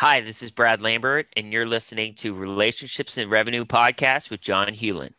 [0.00, 4.68] Hi, this is Brad Lambert, and you're listening to Relationships and Revenue Podcast with John
[4.68, 5.12] Hewlin.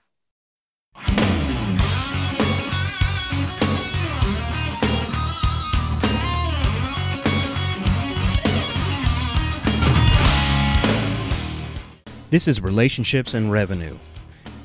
[12.32, 14.00] This is Relationships and Revenue,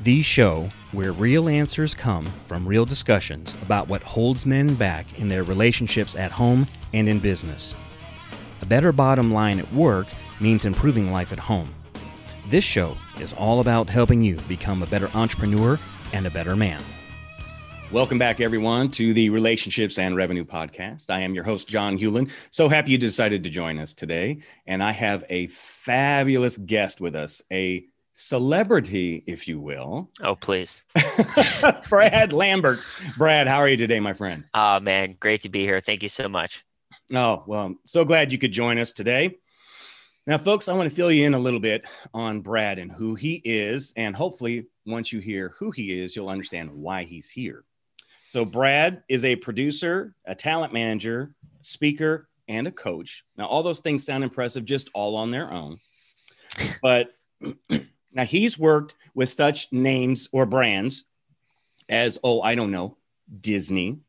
[0.03, 5.29] the show where real answers come from real discussions about what holds men back in
[5.29, 7.75] their relationships at home and in business.
[8.63, 10.07] A better bottom line at work
[10.41, 11.75] means improving life at home.
[12.49, 15.79] This show is all about helping you become a better entrepreneur
[16.15, 16.83] and a better man.
[17.93, 21.11] Welcome back, everyone, to the Relationships and Revenue Podcast.
[21.11, 22.31] I am your host, John Hewlin.
[22.49, 24.41] So happy you decided to join us today.
[24.67, 27.85] And I have a fabulous guest with us, a
[28.15, 30.11] celebrity, if you will.
[30.23, 30.83] Oh, please.
[31.91, 32.81] Brad Lambert.
[33.19, 34.45] Brad, how are you today, my friend?
[34.55, 35.17] Oh, man.
[35.21, 35.81] Great to be here.
[35.81, 36.65] Thank you so much.
[37.15, 39.39] Oh, well, I'm so glad you could join us today.
[40.27, 43.15] Now, folks, I want to fill you in a little bit on Brad and who
[43.15, 43.93] he is.
[43.97, 47.65] And hopefully, once you hear who he is, you'll understand why he's here.
[48.27, 53.25] So, Brad is a producer, a talent manager, speaker, and a coach.
[53.37, 55.79] Now, all those things sound impressive just all on their own.
[56.83, 57.15] But
[58.13, 61.05] now he's worked with such names or brands
[61.89, 62.97] as, oh, I don't know,
[63.41, 64.01] Disney,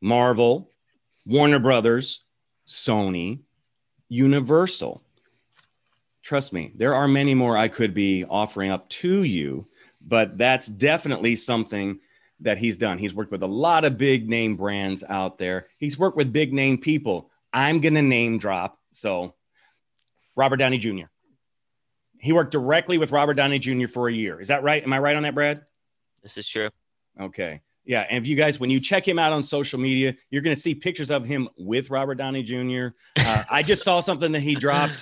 [0.00, 0.70] Marvel,
[1.26, 2.22] Warner Brothers,
[2.66, 3.40] Sony,
[4.08, 5.02] Universal.
[6.22, 9.66] Trust me, there are many more I could be offering up to you,
[10.00, 11.98] but that's definitely something
[12.40, 12.98] that he's done.
[12.98, 15.68] He's worked with a lot of big name brands out there.
[15.78, 17.30] He's worked with big name people.
[17.52, 18.78] I'm going to name drop.
[18.92, 19.34] So,
[20.36, 21.06] Robert Downey Jr.
[22.18, 23.88] He worked directly with Robert Downey Jr.
[23.88, 24.40] for a year.
[24.40, 24.82] Is that right?
[24.82, 25.62] Am I right on that, Brad?
[26.22, 26.70] This is true.
[27.18, 27.60] Okay.
[27.90, 28.06] Yeah.
[28.08, 30.62] And if you guys, when you check him out on social media, you're going to
[30.62, 32.94] see pictures of him with Robert Downey Jr.
[33.18, 34.92] Uh, I just saw something that he dropped.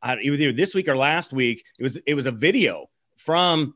[0.00, 1.62] Uh, it was either this week or last week.
[1.78, 3.74] It was it was a video from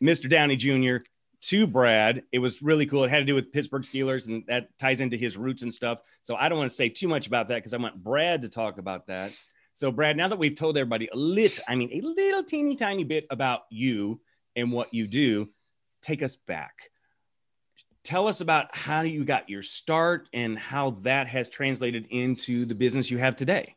[0.00, 0.30] Mr.
[0.30, 0.98] Downey Jr.
[1.40, 2.22] to Brad.
[2.30, 3.02] It was really cool.
[3.02, 5.98] It had to do with Pittsburgh Steelers, and that ties into his roots and stuff.
[6.22, 8.48] So I don't want to say too much about that because I want Brad to
[8.48, 9.36] talk about that.
[9.74, 13.02] So Brad, now that we've told everybody a little, I mean a little teeny tiny
[13.02, 14.20] bit about you
[14.54, 15.48] and what you do,
[16.02, 16.74] take us back
[18.04, 22.74] tell us about how you got your start and how that has translated into the
[22.74, 23.74] business you have today.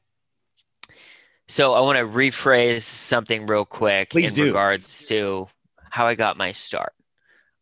[1.48, 4.46] So I want to rephrase something real quick Please in do.
[4.48, 5.48] regards to
[5.90, 6.94] how I got my start.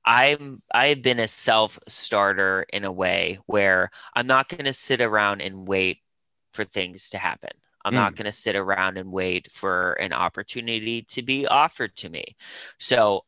[0.04, 5.42] I'm I've been a self-starter in a way where I'm not going to sit around
[5.42, 6.00] and wait
[6.54, 7.52] for things to happen.
[7.84, 7.98] I'm Mm.
[7.98, 12.36] not going to sit around and wait for an opportunity to be offered to me.
[12.80, 13.26] So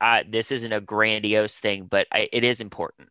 [0.00, 3.08] uh, this isn't a grandiose thing, but I, it is important.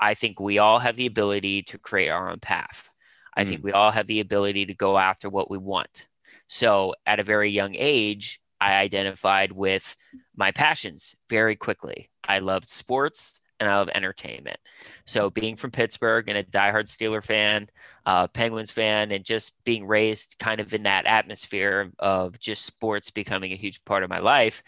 [0.00, 2.90] I think we all have the ability to create our own path.
[3.36, 6.08] I think we all have the ability to go after what we want.
[6.48, 9.96] So at a very young age, I identified with
[10.36, 12.10] my passions very quickly.
[12.26, 14.58] I loved sports and I love entertainment.
[15.04, 17.68] So being from Pittsburgh and a diehard Steeler fan,
[18.06, 23.10] uh, Penguins fan, and just being raised kind of in that atmosphere of just sports
[23.10, 24.62] becoming a huge part of my life,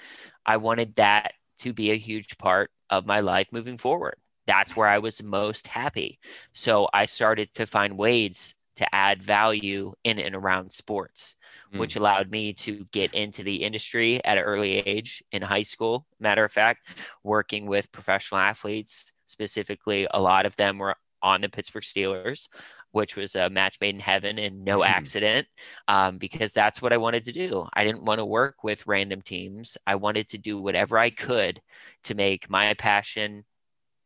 [0.47, 4.17] I wanted that to be a huge part of my life moving forward.
[4.47, 6.19] That's where I was most happy.
[6.53, 11.37] So I started to find ways to add value in and around sports,
[11.73, 11.79] Mm.
[11.79, 16.07] which allowed me to get into the industry at an early age in high school.
[16.19, 16.89] Matter of fact,
[17.23, 22.49] working with professional athletes, specifically, a lot of them were on the Pittsburgh Steelers,
[22.93, 24.85] which was a match made in heaven and no Mhm.
[24.85, 25.47] accident,
[25.89, 27.67] um, because that's what I wanted to do.
[27.75, 29.77] I didn't want to work with random teams.
[29.87, 31.61] I wanted to do whatever I could
[32.05, 33.45] to make my passion,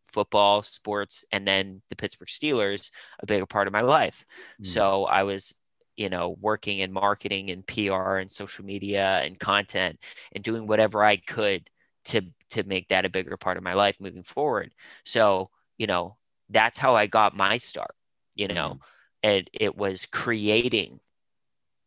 [0.09, 2.91] football, sports, and then the Pittsburgh Steelers
[3.21, 4.27] a bigger part of my life.
[4.61, 4.67] Mm.
[4.67, 5.57] So I was,
[5.97, 9.99] you know, working in marketing and PR and social media and content
[10.33, 11.71] and doing whatever I could
[12.07, 14.75] to to make that a bigger part of my life moving forward.
[15.05, 16.17] So, you know,
[16.51, 17.95] that's how I got my start,
[18.35, 18.81] you know.
[19.23, 21.01] And it was creating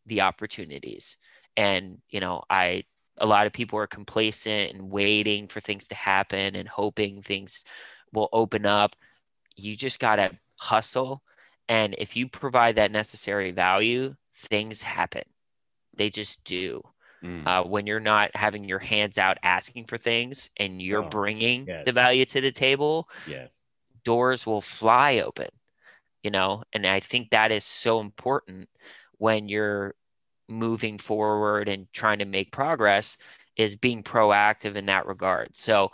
[0.05, 1.17] the opportunities.
[1.55, 2.85] And, you know, I
[3.19, 7.65] a lot of people are complacent and waiting for things to happen and hoping things
[8.13, 8.95] will open up.
[9.55, 11.23] You just got to hustle.
[11.67, 15.23] And if you provide that necessary value, things happen.
[15.95, 16.81] They just do.
[17.23, 17.47] Mm.
[17.47, 21.65] Uh, when you're not having your hands out asking for things and you're Oh, bringing
[21.67, 21.85] yes.
[21.85, 23.65] the value to the table, yes.
[24.03, 25.50] doors will fly open,
[26.27, 26.63] you know?
[26.74, 28.68] And I think that is so important
[29.18, 29.95] when you're
[30.50, 33.15] moving forward and trying to make progress
[33.56, 35.56] is being proactive in that regard.
[35.56, 35.91] So,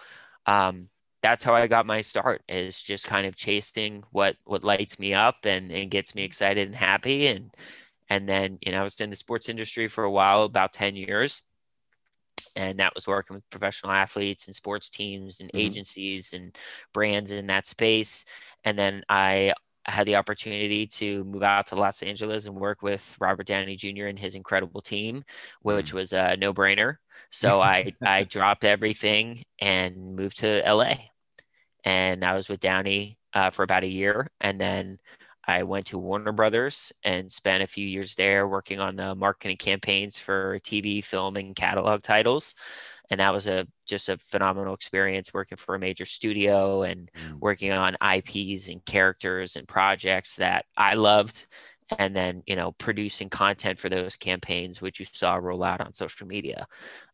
[0.47, 0.89] um,
[1.21, 5.13] that's how I got my start is just kind of chasing what what lights me
[5.13, 7.55] up and, and gets me excited and happy and
[8.09, 10.95] and then you know I was in the sports industry for a while, about ten
[10.95, 11.43] years,
[12.55, 15.59] and that was working with professional athletes and sports teams and mm-hmm.
[15.59, 16.57] agencies and
[16.93, 18.25] brands in that space.
[18.63, 19.53] And then I
[19.85, 24.05] had the opportunity to move out to Los Angeles and work with Robert Downey Jr.
[24.05, 25.23] and his incredible team,
[25.61, 25.95] which mm.
[25.95, 26.97] was a no brainer.
[27.29, 30.95] So I, I dropped everything and moved to LA.
[31.83, 34.29] And I was with Downey uh, for about a year.
[34.39, 34.99] And then
[35.45, 39.57] I went to Warner Brothers and spent a few years there working on the marketing
[39.57, 42.55] campaigns for TV, film, and catalog titles
[43.13, 47.39] and that was a just a phenomenal experience working for a major studio and mm.
[47.39, 51.45] working on IPs and characters and projects that I loved
[51.99, 55.93] and then you know producing content for those campaigns which you saw roll out on
[55.93, 56.65] social media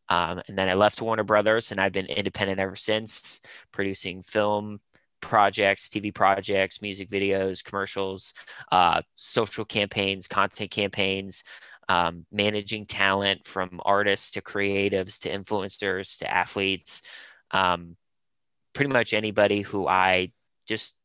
[0.07, 3.41] um, and then I left Warner Brothers and I've been independent ever since
[3.73, 4.79] producing film
[5.19, 8.33] projects, TV projects, music videos, commercials,
[8.71, 11.43] uh, social campaigns, content campaigns,
[11.89, 17.01] um, managing talent from artists to creatives to influencers to athletes,
[17.51, 17.97] um,
[18.73, 20.31] pretty much anybody who I
[20.67, 20.95] just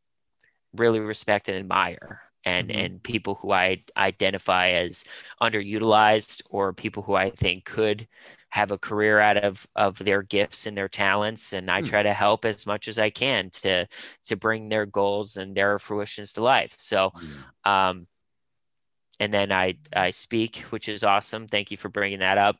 [0.74, 2.20] really respect and admire.
[2.46, 2.78] And, mm-hmm.
[2.78, 5.04] and people who I identify as
[5.40, 8.06] underutilized or people who I think could
[8.50, 11.86] have a career out of of their gifts and their talents and i hmm.
[11.86, 13.84] try to help as much as i can to
[14.22, 17.12] to bring their goals and their fruitions to life so
[17.64, 18.06] um
[19.20, 21.46] and then I, I speak, which is awesome.
[21.46, 22.56] Thank you for bringing that up.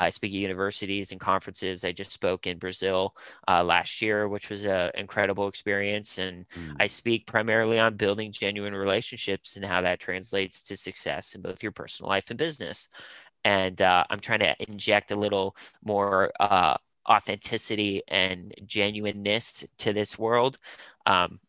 [0.00, 1.84] I speak at universities and conferences.
[1.84, 3.14] I just spoke in Brazil
[3.46, 6.16] uh, last year, which was an incredible experience.
[6.16, 6.76] And mm.
[6.80, 11.62] I speak primarily on building genuine relationships and how that translates to success in both
[11.62, 12.88] your personal life and business.
[13.44, 16.78] And uh, I'm trying to inject a little more uh,
[17.08, 20.56] authenticity and genuineness to this world.
[21.04, 21.40] Um,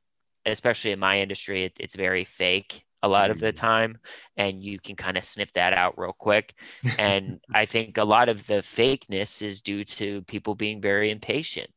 [0.46, 3.56] especially in my industry, it, it's very fake a lot of the mm.
[3.56, 3.98] time
[4.38, 6.54] and you can kind of sniff that out real quick
[6.98, 11.72] and i think a lot of the fakeness is due to people being very impatient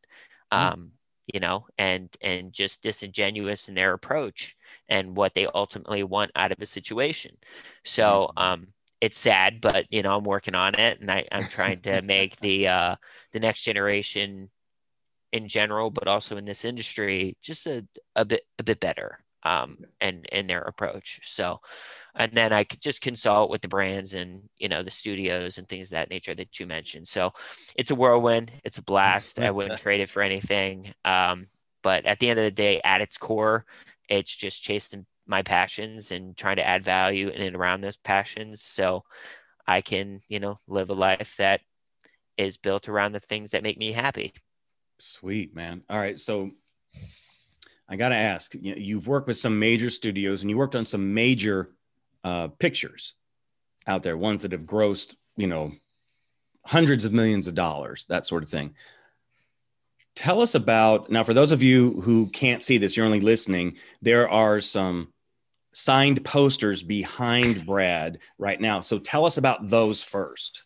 [0.52, 0.58] mm.
[0.58, 0.92] um,
[1.32, 4.56] you know and and just disingenuous in their approach
[4.88, 7.36] and what they ultimately want out of a situation
[7.84, 8.42] so mm.
[8.42, 8.66] um,
[9.00, 12.36] it's sad but you know i'm working on it and I, i'm trying to make
[12.40, 12.96] the uh,
[13.32, 14.50] the next generation
[15.32, 19.79] in general but also in this industry just a, a bit a bit better um,
[20.00, 21.21] and in their approach.
[21.25, 21.61] So,
[22.15, 25.69] and then I could just consult with the brands and you know the studios and
[25.69, 27.09] things of that nature that you mentioned.
[27.09, 27.33] So,
[27.75, 28.53] it's a whirlwind.
[28.65, 29.39] It's a blast.
[29.39, 30.94] I wouldn't trade it for anything.
[31.05, 31.49] Um,
[31.83, 33.65] but at the end of the day, at its core,
[34.09, 38.62] it's just chasing my passions and trying to add value in and around those passions.
[38.62, 39.05] So,
[39.67, 41.61] I can you know live a life that
[42.37, 44.33] is built around the things that make me happy.
[44.99, 45.83] Sweet man.
[45.91, 46.50] All right, so
[47.93, 50.87] I got to ask, you have worked with some major studios and you worked on
[50.87, 51.73] some major
[52.25, 53.12] uh, pictures
[53.87, 55.73] out there, ones that have grossed, you know,
[56.65, 58.75] hundreds of millions of dollars, that sort of thing.
[60.15, 63.77] Tell us about now, for those of you who can't see this, you're only listening,
[64.00, 65.12] there are some
[65.75, 68.81] signed posters behind Brad right now.
[68.81, 70.62] So tell us about those first.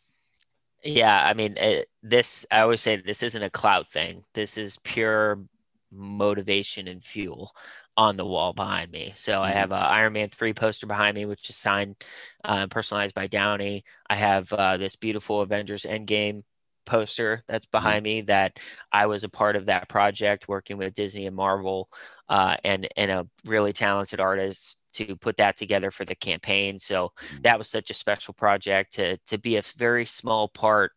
[0.84, 4.22] Yeah, I mean, it, this, I always say this isn't a clout thing.
[4.32, 5.40] This is pure
[5.96, 7.52] motivation and fuel
[7.96, 9.12] on the wall behind me.
[9.16, 9.44] So mm-hmm.
[9.44, 11.96] I have a Iron Man 3 poster behind me, which is signed
[12.44, 13.84] uh, personalized by Downey.
[14.08, 16.42] I have uh, this beautiful Avengers Endgame
[16.84, 17.78] poster that's mm-hmm.
[17.78, 18.16] behind mm-hmm.
[18.16, 18.58] me that
[18.92, 21.88] I was a part of that project working with Disney and Marvel
[22.28, 26.78] uh, and, and a really talented artist to put that together for the campaign.
[26.78, 27.42] So mm-hmm.
[27.42, 30.92] that was such a special project to, to be a very small part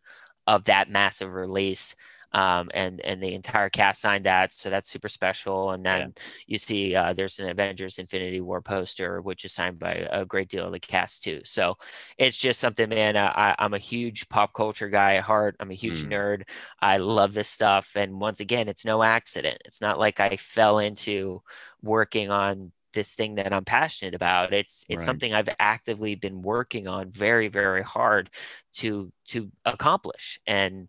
[0.47, 1.95] of that massive release
[2.31, 5.71] um, and and the entire cast signed that, so that's super special.
[5.71, 6.23] And then yeah.
[6.47, 10.49] you see uh, there's an Avengers Infinity War poster, which is signed by a great
[10.49, 11.41] deal of the cast too.
[11.45, 11.77] So
[12.17, 13.15] it's just something, man.
[13.15, 15.55] Uh, I, I'm a huge pop culture guy at heart.
[15.59, 16.11] I'm a huge mm.
[16.11, 16.43] nerd.
[16.79, 19.61] I love this stuff, and once again, it's no accident.
[19.65, 21.41] It's not like I fell into
[21.81, 24.53] working on this thing that I'm passionate about.
[24.53, 25.05] It's it's right.
[25.05, 28.29] something I've actively been working on very very hard
[28.73, 30.39] to to accomplish.
[30.47, 30.87] And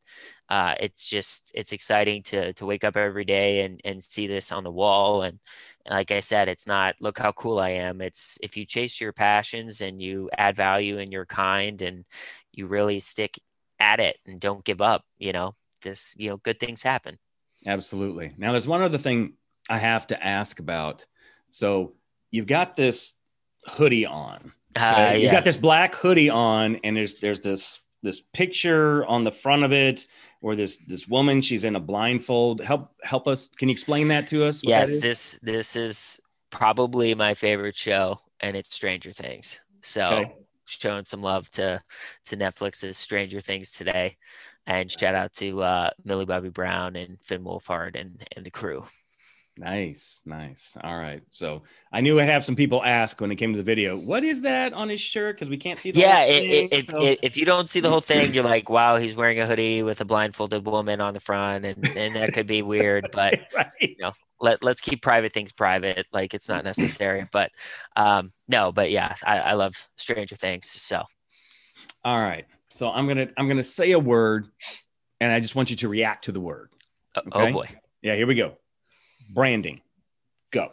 [0.48, 4.52] uh, it's just it's exciting to to wake up every day and and see this
[4.52, 5.38] on the wall and
[5.88, 8.00] like I said, it's not look how cool I am.
[8.00, 12.04] It's if you chase your passions and you add value and you're kind and
[12.52, 13.38] you really stick
[13.78, 17.18] at it and don't give up, you know, this, you know, good things happen.
[17.66, 18.32] Absolutely.
[18.36, 19.34] Now there's one other thing
[19.68, 21.06] I have to ask about.
[21.50, 21.94] So
[22.30, 23.14] you've got this
[23.66, 24.52] hoodie on.
[24.76, 24.86] Okay?
[24.86, 25.14] Uh, yeah.
[25.14, 29.62] You got this black hoodie on, and there's there's this this picture on the front
[29.62, 30.06] of it
[30.40, 34.26] or this this woman she's in a blindfold help help us can you explain that
[34.26, 40.06] to us yes this this is probably my favorite show and it's stranger things so
[40.06, 40.32] okay.
[40.66, 41.82] showing some love to
[42.26, 44.16] to Netflix's Stranger Things today,
[44.66, 48.84] and shout out to uh, Millie Bobby Brown and Finn Wolfhard and and the crew.
[49.60, 50.74] Nice, nice.
[50.82, 51.22] All right.
[51.28, 54.24] So I knew I'd have some people ask when it came to the video, what
[54.24, 55.36] is that on his shirt?
[55.36, 57.02] Because we can't see the yeah, it, it, so...
[57.02, 59.82] it, if you don't see the whole thing, you're like, wow, he's wearing a hoodie
[59.82, 63.68] with a blindfolded woman on the front, and, and that could be weird, but right.
[63.82, 64.08] you know,
[64.40, 66.06] let, let's keep private things private.
[66.10, 67.28] Like it's not necessary.
[67.30, 67.50] but
[67.96, 70.70] um, no, but yeah, I, I love Stranger Things.
[70.70, 71.02] So
[72.02, 72.46] all right.
[72.70, 74.48] So I'm gonna I'm gonna say a word
[75.20, 76.70] and I just want you to react to the word.
[77.14, 77.50] Oh, okay?
[77.50, 77.68] Oh boy.
[78.00, 78.56] Yeah, here we go.
[79.32, 79.80] Branding.
[80.50, 80.72] Go.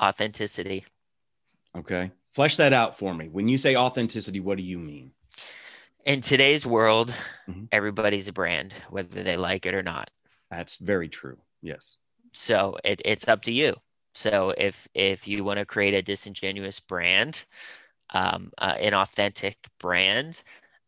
[0.00, 0.84] Authenticity.
[1.76, 2.10] Okay.
[2.32, 3.28] Flesh that out for me.
[3.28, 5.12] When you say authenticity, what do you mean?
[6.04, 7.16] In today's world,
[7.48, 7.64] mm-hmm.
[7.72, 10.10] everybody's a brand, whether they like it or not.
[10.50, 11.38] That's very true.
[11.62, 11.96] Yes.
[12.32, 13.74] So it, it's up to you.
[14.14, 17.44] So if if you want to create a disingenuous brand,
[18.10, 20.42] um, uh, an authentic brand,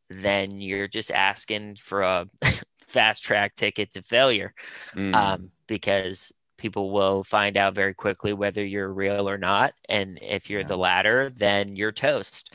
[0.08, 2.28] then you're just asking for a
[2.86, 4.54] fast track ticket to failure.
[4.94, 5.14] Mm.
[5.14, 9.72] Um, because people will find out very quickly whether you're real or not.
[9.88, 10.66] And if you're yeah.
[10.66, 12.52] the latter, then you're toast.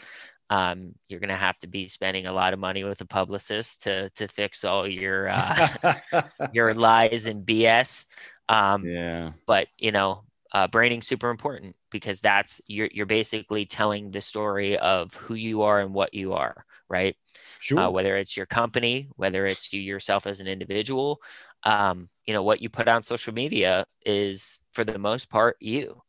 [0.49, 3.83] Um, you're going to have to be spending a lot of money with a publicist
[3.83, 5.95] to to fix all your uh,
[6.53, 8.05] your lies and BS.
[8.49, 9.31] Um, yeah.
[9.47, 14.77] But you know, uh, branding super important because that's you're you're basically telling the story
[14.77, 17.15] of who you are and what you are, right?
[17.59, 17.79] Sure.
[17.79, 21.21] Uh, whether it's your company, whether it's you yourself as an individual,
[21.65, 26.01] um, you know what you put on social media is for the most part you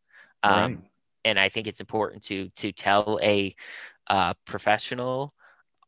[0.43, 0.79] um, right.
[1.25, 3.55] and i think it's important to to tell a
[4.09, 5.35] uh, professional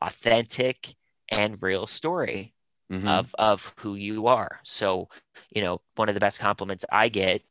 [0.01, 0.95] authentic
[1.29, 2.53] and real story
[2.91, 3.07] mm-hmm.
[3.07, 5.09] of of who you are so
[5.49, 7.41] you know one of the best compliments i get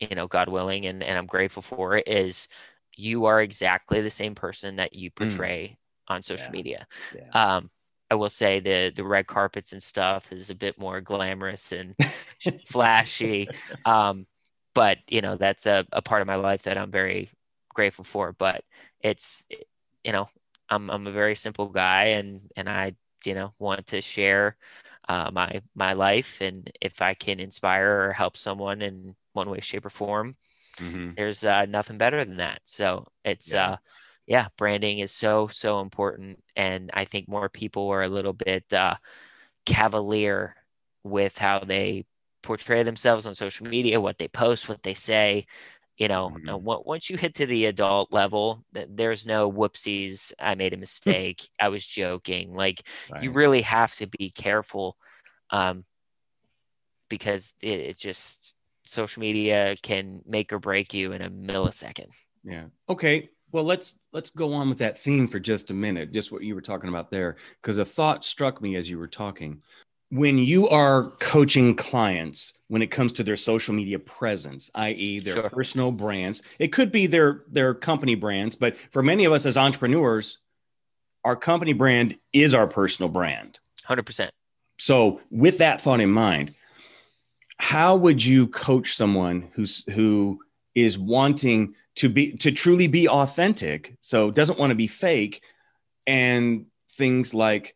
[0.00, 2.48] you know god willing and, and i'm grateful for it is
[2.96, 5.14] you are exactly the same person that you mm.
[5.14, 6.14] portray mm.
[6.14, 6.52] on social yeah.
[6.52, 7.56] media yeah.
[7.56, 7.70] um
[8.10, 11.94] I will say the the red carpets and stuff is a bit more glamorous and
[12.66, 13.48] flashy.
[13.84, 14.26] Um,
[14.74, 17.30] but you know that's a, a part of my life that I'm very
[17.74, 18.32] grateful for.
[18.32, 18.64] But
[19.00, 19.46] it's
[20.04, 20.28] you know
[20.68, 24.56] I'm I'm a very simple guy and and I you know want to share
[25.08, 29.60] uh, my my life and if I can inspire or help someone in one way,
[29.60, 30.36] shape, or form,
[30.78, 31.12] mm-hmm.
[31.16, 32.60] there's uh, nothing better than that.
[32.64, 33.70] So it's yeah.
[33.70, 33.76] uh
[34.28, 36.44] yeah, branding is so, so important.
[36.54, 38.96] And I think more people are a little bit uh,
[39.64, 40.54] cavalier
[41.02, 42.04] with how they
[42.42, 45.46] portray themselves on social media, what they post, what they say.
[45.96, 46.62] You know, mm-hmm.
[46.62, 50.34] once you hit to the adult level, there's no whoopsies.
[50.38, 51.48] I made a mistake.
[51.58, 52.54] I was joking.
[52.54, 53.22] Like, right.
[53.22, 54.98] you really have to be careful
[55.48, 55.86] um,
[57.08, 58.52] because it, it just
[58.84, 62.10] social media can make or break you in a millisecond.
[62.44, 62.66] Yeah.
[62.90, 66.42] Okay well let's let's go on with that theme for just a minute just what
[66.42, 69.62] you were talking about there because a thought struck me as you were talking.
[70.10, 75.34] When you are coaching clients when it comes to their social media presence i.e their
[75.34, 75.50] sure.
[75.50, 79.58] personal brands it could be their their company brands but for many of us as
[79.58, 80.38] entrepreneurs
[81.24, 83.58] our company brand is our personal brand.
[83.86, 84.30] 100%
[84.78, 86.54] so with that thought in mind
[87.58, 90.38] how would you coach someone who's who
[90.84, 95.42] is wanting to be to truly be authentic so doesn't want to be fake
[96.06, 97.74] and things like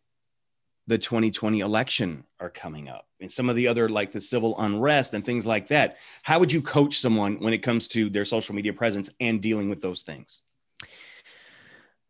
[0.87, 5.13] the 2020 election are coming up and some of the other like the civil unrest
[5.13, 5.97] and things like that.
[6.23, 9.69] How would you coach someone when it comes to their social media presence and dealing
[9.69, 10.41] with those things?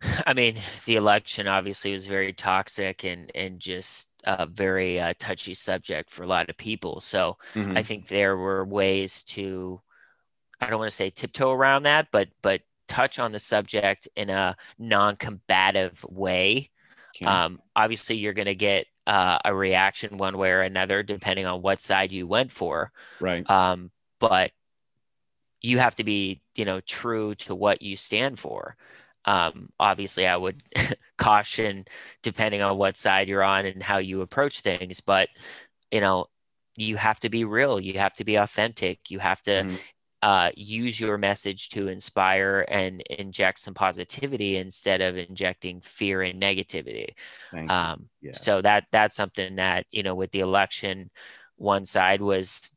[0.25, 5.53] I mean the election obviously was very toxic and and just a very uh, touchy
[5.53, 7.01] subject for a lot of people.
[7.01, 7.77] So mm-hmm.
[7.77, 9.81] i think there were ways to
[10.63, 14.29] I don't want to say tiptoe around that, but but touch on the subject in
[14.29, 16.69] a non-combative way.
[17.15, 17.25] Okay.
[17.25, 21.61] Um, obviously, you're going to get uh, a reaction one way or another, depending on
[21.61, 22.91] what side you went for.
[23.19, 23.47] Right.
[23.49, 24.51] Um, but
[25.61, 28.75] you have to be, you know, true to what you stand for.
[29.25, 30.63] Um, obviously, I would
[31.17, 31.85] caution
[32.21, 34.99] depending on what side you're on and how you approach things.
[35.01, 35.29] But
[35.91, 36.25] you know,
[36.75, 37.79] you have to be real.
[37.79, 39.11] You have to be authentic.
[39.11, 39.75] You have to mm-hmm
[40.23, 46.41] uh, use your message to inspire and inject some positivity instead of injecting fear and
[46.41, 47.09] negativity.
[47.67, 48.07] Um.
[48.31, 51.11] So that that's something that you know with the election,
[51.57, 52.69] one side was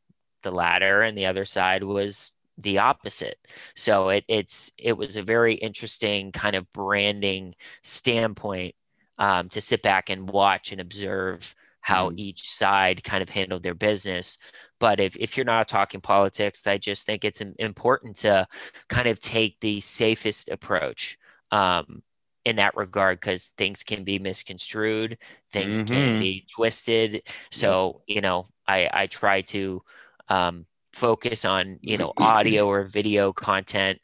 [0.43, 3.39] the latter and the other side was the opposite.
[3.77, 8.75] So it it's it was a very interesting kind of branding standpoint
[9.19, 12.19] um, to sit back and watch and observe how mm.
[12.19, 14.39] each side kind of handled their business
[14.79, 18.47] but if, if you're not talking politics, I just think it's important to
[18.89, 21.19] kind of take the safest approach.
[21.51, 22.03] Um,
[22.45, 25.19] in that regard because things can be misconstrued,
[25.51, 25.83] things Mhm.
[25.83, 27.23] can be twisted.
[27.51, 29.83] So, you know, I, I try to
[30.29, 33.99] um, focus on, you know, audio or video content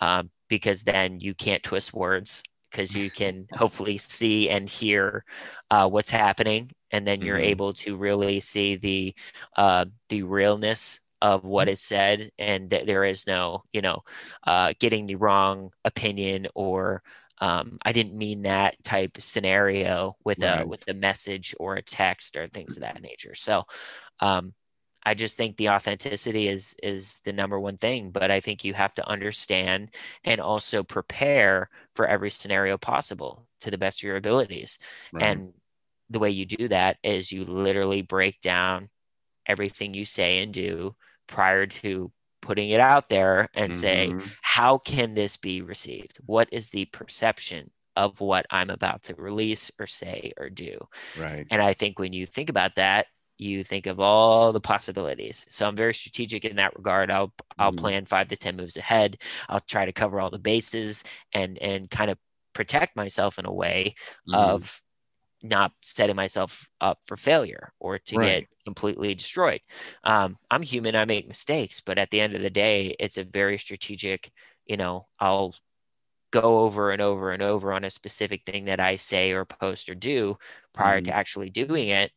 [0.00, 5.24] um, because then you can't twist words because you can hopefully see and hear
[5.70, 6.70] uh, what's happening.
[6.90, 7.38] And then you're Mhm.
[7.38, 9.14] able to really see the
[9.56, 14.02] uh, the realness of what is said and that there is no, you know,
[14.46, 17.02] uh, getting the wrong opinion or
[17.42, 22.36] um, I didn't mean that type scenario with a with a message or a text
[22.36, 23.34] or things of that nature.
[23.34, 23.64] So
[24.20, 24.54] um,
[25.04, 28.74] I just think the authenticity is is the number one thing, but I think you
[28.74, 34.16] have to understand and also prepare for every scenario possible to the best of your
[34.16, 34.78] abilities.
[35.12, 35.24] Right.
[35.24, 35.54] And
[36.10, 38.90] the way you do that is you literally break down
[39.46, 44.30] everything you say and do prior to putting it out there and say, Mhm.
[44.42, 46.18] how can this be received?
[46.26, 50.78] What is the perception of what I'm about to release or say or do?
[51.14, 51.46] Right.
[51.50, 53.06] And I think when you think about that,
[53.40, 55.46] you think of all the possibilities.
[55.48, 57.10] So I'm very strategic in that regard.
[57.10, 57.72] I'll I'll Mhm.
[57.72, 59.18] plan five to ten moves ahead.
[59.48, 62.18] I'll try to cover all the bases and and kind of
[62.54, 63.94] protect myself in a way
[64.26, 64.60] Mhm.
[64.60, 64.82] of
[65.42, 68.18] not setting myself up for failure or to Right.
[68.18, 69.60] get completely destroyed.
[70.04, 70.96] Um, I'm human.
[70.96, 74.32] I make mistakes, but at the end of the day, it's a very strategic.
[74.66, 75.54] You know, I'll
[76.32, 79.88] go over and over and over on a specific thing that I say or post
[79.88, 80.36] or do
[80.72, 81.14] prior to Mhm.
[81.14, 82.12] actually doing it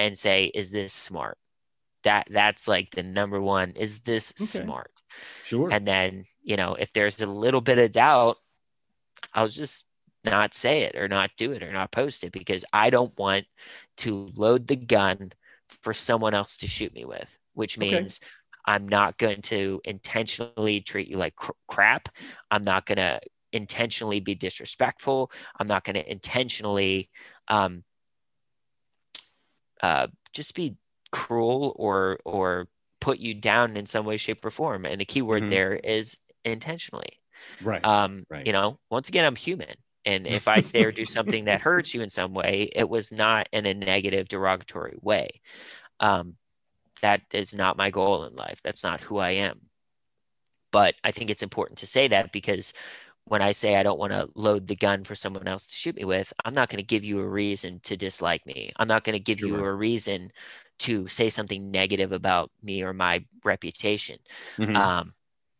[0.00, 1.38] and say, is this smart?
[2.04, 3.72] That that's like the number one.
[3.72, 4.60] Is this Okay.
[4.60, 4.90] smart?
[5.44, 5.70] Sure.
[5.70, 8.38] And then, you know, if there's a little bit of doubt,
[9.34, 9.86] I'll just
[10.24, 13.46] not say it or not do it or not post it because I don't want
[13.98, 15.32] to load the gun
[15.68, 17.88] for someone else to shoot me with, which Okay.
[18.00, 18.20] means
[18.66, 22.08] I'm not going to intentionally treat you like cr- crap.
[22.50, 23.20] I'm not going to
[23.52, 25.30] intentionally be disrespectful.
[25.58, 27.10] I'm not going to intentionally
[27.48, 27.84] um,
[29.82, 30.76] uh, just be
[31.12, 32.68] cruel or or
[33.00, 34.84] put you down in some way, shape, or form.
[34.86, 35.50] And the key word Mhm.
[35.50, 37.20] there is intentionally.
[37.62, 37.84] right.
[37.84, 38.46] Um, Right.
[38.46, 39.76] you know, once again, I'm human.
[40.04, 43.12] And if I say or do something that hurts you in some way, it was
[43.12, 45.40] not in a negative, derogatory way.
[46.00, 46.36] Um,
[47.02, 48.60] that is not my goal in life.
[48.64, 49.70] That's not who I am.
[50.72, 52.72] But I think it's important to say that because
[53.30, 55.94] when I say I don't want to load the gun for someone else to shoot
[55.94, 58.72] me with, I'm not going to give you a reason to dislike me.
[58.76, 60.32] I'm not going to give you a reason
[60.80, 64.18] to say something negative about me or my reputation.
[64.58, 64.74] Mhm.
[64.74, 65.14] Um,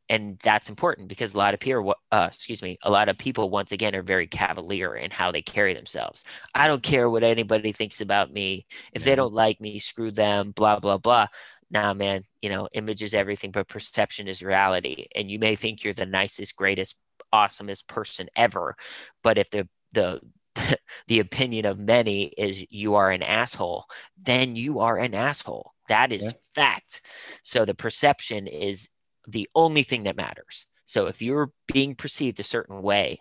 [0.09, 3.51] and that's important because a lot of people, uh, excuse me, a lot of people,
[3.51, 6.25] once again, are very cavalier in how they carry themselves.
[6.53, 8.67] I don't care what anybody thinks about me.
[8.93, 11.29] If they don't like me, screw them, blah, blah, blah.
[11.71, 15.07] Nah, man, you know, image is everything, but perception is reality.
[15.15, 16.97] And you may think you're the nicest, greatest,
[17.33, 18.77] awesomest person ever.
[19.23, 20.21] But if the, the,
[21.07, 23.85] the opinion of many is you are an asshole,
[24.21, 25.73] then you are an asshole.
[25.89, 26.33] That is Yeah.
[26.55, 27.03] fact.
[27.43, 28.89] So the perception is
[29.27, 30.67] the only thing that matters.
[30.85, 33.21] So if you're being perceived a certain way,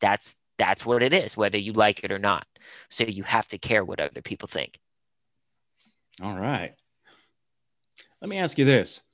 [0.00, 2.46] that's that's what it is, whether you like it or not.
[2.90, 4.78] So you have to care what other people think.
[6.22, 6.74] All right.
[8.20, 9.07] Let me ask you this.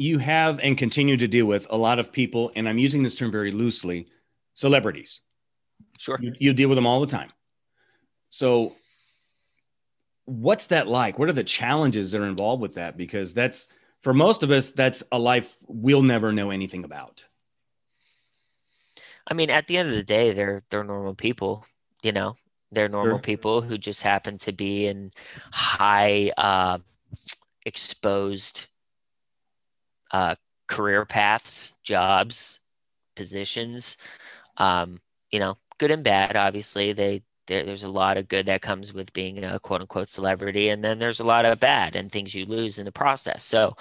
[0.00, 3.14] You have and continue to deal with a lot of people, and I'm using this
[3.16, 4.08] term very loosely
[4.54, 5.20] celebrities.
[5.98, 6.18] Sure.
[6.18, 7.28] You, you deal with them all the time.
[8.30, 8.72] So,
[10.24, 11.18] what's that like?
[11.18, 12.96] What are the challenges that are involved with that?
[12.96, 13.68] Because that's
[14.00, 17.22] for most of us, that's a life we'll never know anything about.
[19.26, 21.66] I mean, at the end of the day, they're they're normal people,
[22.02, 22.36] you know.
[22.72, 23.22] They're normal Sure.
[23.22, 25.10] people who just happen to be in
[25.52, 26.78] high uh,
[27.66, 28.66] exposed
[30.12, 30.34] uh,
[30.68, 32.60] career paths, jobs,
[33.16, 33.96] positions.
[34.56, 36.36] Um, you know, good and bad.
[36.36, 40.68] Obviously, they there's a lot of good that comes with being a quote unquote celebrity,
[40.68, 43.44] and then there's a lot of bad and things you lose in the process.
[43.44, 43.76] So,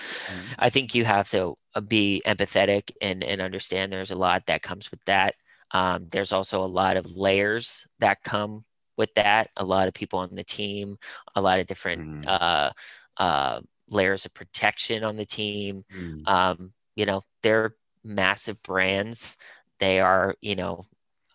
[0.57, 4.63] I think you have to uh, be empathetic and, and understand there's a lot that
[4.63, 5.35] comes with that.
[5.71, 8.65] Um, there's also a lot of layers that come
[8.97, 9.49] with that.
[9.57, 10.97] A lot of people on the team,
[11.35, 12.25] a lot of different Mhm.
[12.27, 12.71] uh,
[13.17, 15.85] uh, layers of protection on the team.
[15.95, 16.27] Mm.
[16.27, 19.37] Um, you know, they're massive brands.
[19.79, 20.83] They are, you know,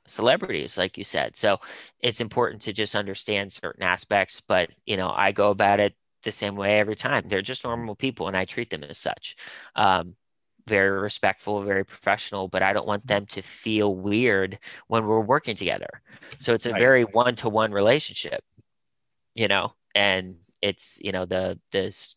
[0.06, 1.36] celebrities, like you said.
[1.36, 1.58] So
[2.00, 4.40] it's important to just understand certain aspects.
[4.40, 7.24] But, you know, I go about it the same way every time.
[7.26, 9.36] They're just normal people and I treat them as such.
[9.74, 10.16] Um,
[10.66, 15.56] very respectful, very professional, but I don't want them to feel weird when we're working
[15.56, 16.02] together.
[16.40, 18.42] So it's a very one to one relationship,
[19.34, 22.14] you know, and it's, you know, the, the,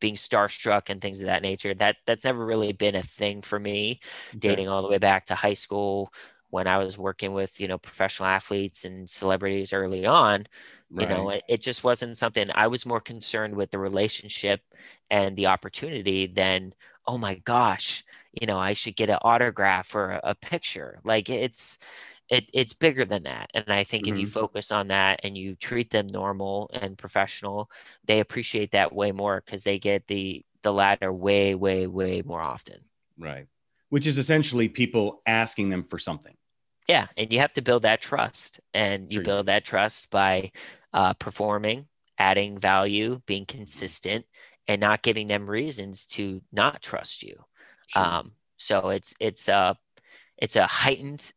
[0.00, 3.58] being starstruck and things of that nature that that's never really been a thing for
[3.58, 4.00] me
[4.34, 4.58] Okay.
[4.58, 6.12] dating all the way back to high school
[6.50, 10.46] when I was working with, you know, professional athletes and celebrities early on,
[10.90, 10.98] right.
[10.98, 14.62] you know, it, it, just wasn't something I was more concerned with the relationship
[15.10, 16.74] and the opportunity than,
[17.06, 21.00] oh my gosh, you know, I should get an autograph or a, a picture.
[21.04, 21.78] Like it's,
[22.28, 23.50] it, it's bigger than that.
[23.54, 24.14] And I think mm-hmm.
[24.14, 24.40] if you mm-hmm.
[24.40, 27.70] focus on that and you treat them normal and professional,
[28.04, 32.42] they appreciate that way more because they get the, the latter way, way, way more
[32.42, 32.80] often.
[33.18, 33.46] Right.
[33.88, 36.34] Which is essentially people asking them for something.
[36.86, 37.06] Yeah.
[37.16, 38.60] And you have to build that trust.
[38.74, 39.24] And you sure.
[39.24, 40.52] build that trust by
[40.92, 41.86] uh, performing,
[42.18, 44.26] adding value, being consistent,
[44.66, 47.44] and not giving them reasons to not trust you.
[47.86, 48.02] Sure.
[48.02, 49.76] Um, so it's it's a
[50.36, 51.32] it's a heightened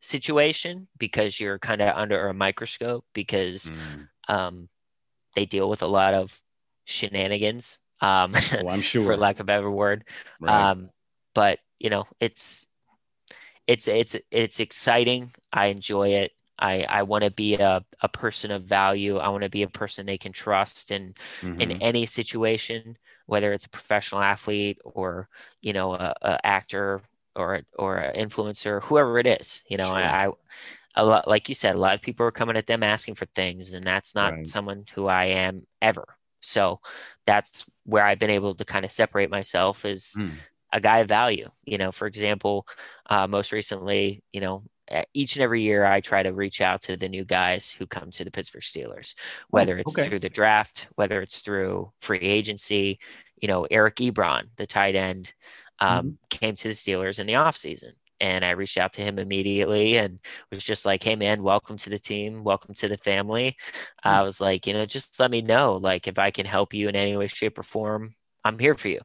[0.00, 4.34] situation because you're kind of under a microscope because mm.
[4.34, 4.68] um,
[5.34, 6.40] they deal with a lot of
[6.84, 10.04] shenanigans um, well, I'm sure, for lack of a better word.
[10.40, 10.70] Right.
[10.70, 10.90] Um,
[11.34, 12.66] but you know, it's
[13.66, 15.32] it's it's it's exciting.
[15.52, 16.32] I enjoy it.
[16.58, 19.18] I I want to be a, a person of value.
[19.18, 21.60] I want to be a person they can trust in mm-hmm.
[21.60, 25.28] in any situation, whether it's a professional athlete or
[25.60, 27.02] you know a, a actor
[27.38, 29.62] or or an influencer, whoever it is.
[29.68, 29.96] You know, sure.
[29.96, 30.32] I, I
[30.96, 33.26] a lot like you said, a lot of people are coming at them asking for
[33.26, 34.46] things, and that's not right.
[34.46, 36.04] someone who I am ever.
[36.42, 36.80] So
[37.26, 40.30] that's where I've been able to kind of separate myself as mm.
[40.72, 41.48] a guy of value.
[41.64, 42.66] You know, for example,
[43.08, 44.64] uh, most recently, you know,
[45.14, 48.10] each and every year I try to reach out to the new guys who come
[48.12, 50.08] to the Pittsburgh Steelers, oh, whether it's okay.
[50.08, 52.98] through the draft, whether it's through free agency.
[53.40, 55.32] You know, Eric Ebron, the tight end,
[55.80, 56.10] um, mm-hmm.
[56.30, 60.18] came to the Steelers in the offseason and I reached out to him immediately and
[60.50, 63.56] was just like, "Hey, man, welcome to the team, welcome to the family."
[64.04, 64.08] Mm-hmm.
[64.08, 66.88] I was like, you know, just let me know, like, if I can help you
[66.88, 68.14] in any way, shape, or form,
[68.44, 69.00] I'm here for you.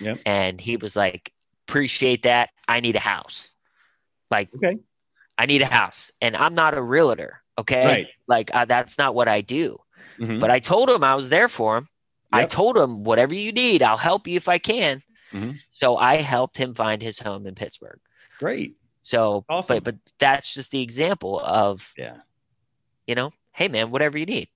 [0.00, 0.20] Yep.
[0.24, 1.32] And he was like,
[1.68, 2.50] "Appreciate that.
[2.68, 3.52] I need a house.
[4.30, 4.78] Like, okay,
[5.36, 7.42] I need a house, and I'm not a realtor.
[7.58, 8.06] Okay, right.
[8.28, 9.78] like uh, that's not what I do."
[10.18, 10.38] Mm-hmm.
[10.38, 11.88] But I told him I was there for him.
[12.32, 12.42] Yep.
[12.42, 15.02] I told him, whatever you need, I'll help you if I can.
[15.32, 15.52] Mm-hmm.
[15.70, 18.00] So I helped him find his home in Pittsburgh.
[18.38, 18.76] Great.
[19.00, 19.76] So, awesome.
[19.76, 22.18] but, but that's just the example of, yeah,
[23.06, 24.48] you know, hey man, whatever you need.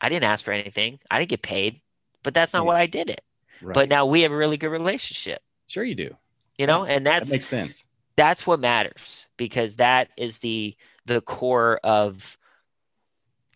[0.00, 0.98] I didn't ask for anything.
[1.10, 1.80] I didn't get paid,
[2.22, 2.68] but that's not yeah.
[2.68, 3.22] why I did it.
[3.62, 3.74] Right.
[3.74, 5.40] But now we have a really good relationship.
[5.66, 6.16] Sure, you do.
[6.58, 7.84] You know, and that's that makes sense.
[8.16, 12.38] That's what matters because that is the the core of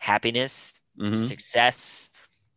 [0.01, 1.15] happiness, mm-hmm.
[1.15, 2.11] success,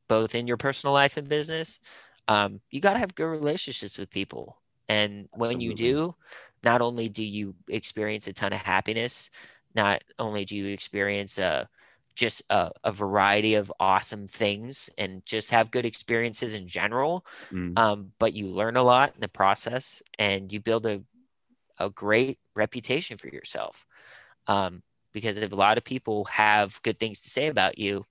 [0.08, 1.80] both in your personal life and business.
[2.28, 4.58] Um, you got to have good relationships with people,
[4.88, 5.66] and when Absolutely.
[5.66, 6.16] you do,
[6.64, 9.30] not only do you experience a ton of happiness,
[9.76, 11.70] not only do you experience a
[12.14, 17.78] just a, a variety of awesome things and just have good experiences in general, mm.
[17.80, 21.02] um, but you learn a lot in the process and you build a
[21.82, 23.86] a great reputation for yourself.
[24.48, 28.06] Um, because if a lot of people have good things to say about you,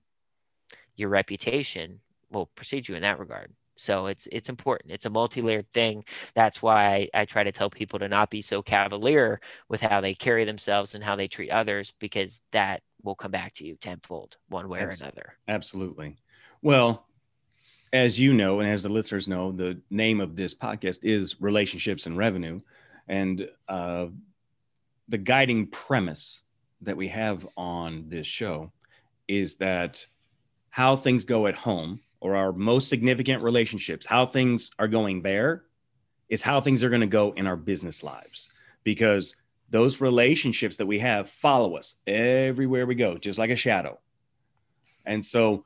[0.95, 3.53] your reputation will precede you in that regard.
[3.75, 4.91] So it's it's important.
[4.91, 6.03] It's a multi-layered thing.
[6.35, 10.01] That's why I, I, try to tell people to not be so cavalier with how
[10.01, 13.75] they carry themselves and how they treat others, because that will come back to you
[13.75, 15.05] tenfold, one way Absolutely.
[15.05, 15.37] or another.
[15.47, 16.17] Absolutely.
[16.61, 17.07] Well,
[17.93, 22.05] as you know, and as the listeners know, the name of this podcast is relationships
[22.05, 22.61] and revenue,
[23.07, 24.07] and uh,
[25.07, 26.41] the guiding premise
[26.81, 28.71] that we have on this show
[29.27, 30.05] is that
[30.69, 35.63] how things go at home or our most significant relationships, how things are going there
[36.29, 38.53] is how things are going to go in our business lives
[38.83, 39.35] because
[39.69, 43.99] those relationships that we have follow us everywhere we go, just like a shadow.
[45.05, 45.65] And so,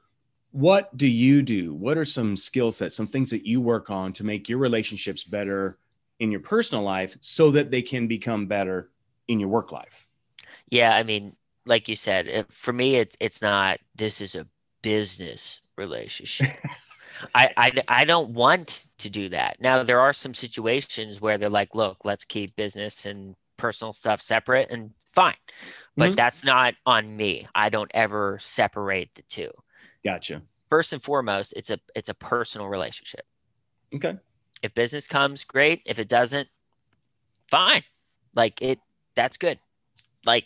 [0.52, 1.74] what do you do?
[1.74, 5.24] What are some skill sets, some things that you work on to make your relationships
[5.24, 5.78] better
[6.20, 8.90] in your personal life so that they can become better
[9.28, 10.08] in your work life?
[10.70, 13.80] Yeah, I mean, like you said, for me, it's it's not.
[13.96, 14.48] This is a
[14.86, 16.48] business relationship.
[17.34, 19.58] I, I I don't want to do that.
[19.60, 24.22] Now there are some situations where they're like, look, let's keep business and personal stuff
[24.22, 25.34] separate and fine.
[25.98, 26.16] But mm-hmm.
[26.16, 27.48] that's not on me.
[27.56, 29.50] I don't ever separate the two.
[30.04, 30.44] Gotcha.
[30.70, 33.26] First and foremost, it's a it's a personal relationship.
[33.96, 34.18] Okay.
[34.62, 35.82] If business comes, great.
[35.88, 36.48] If it doesn't,
[37.50, 37.84] fine.
[38.36, 38.80] Like it
[39.16, 39.58] that's good
[40.26, 40.46] like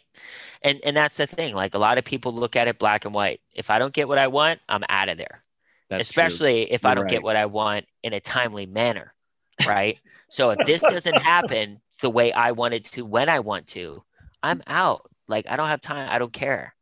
[0.61, 3.13] and and that's the thing like a lot of people look at it black and
[3.13, 3.41] white.
[3.53, 5.43] If i don't get what i want i'm out of there.
[5.89, 6.75] That's especially true.
[6.75, 7.11] if You're i don't right.
[7.11, 9.13] get what i want in a timely manner
[9.67, 9.99] right?
[10.29, 14.03] So if this doesn't happen the way i wanted to when i want to
[14.43, 15.09] i'm out.
[15.27, 16.09] Like i don't have time.
[16.11, 16.75] I don't care.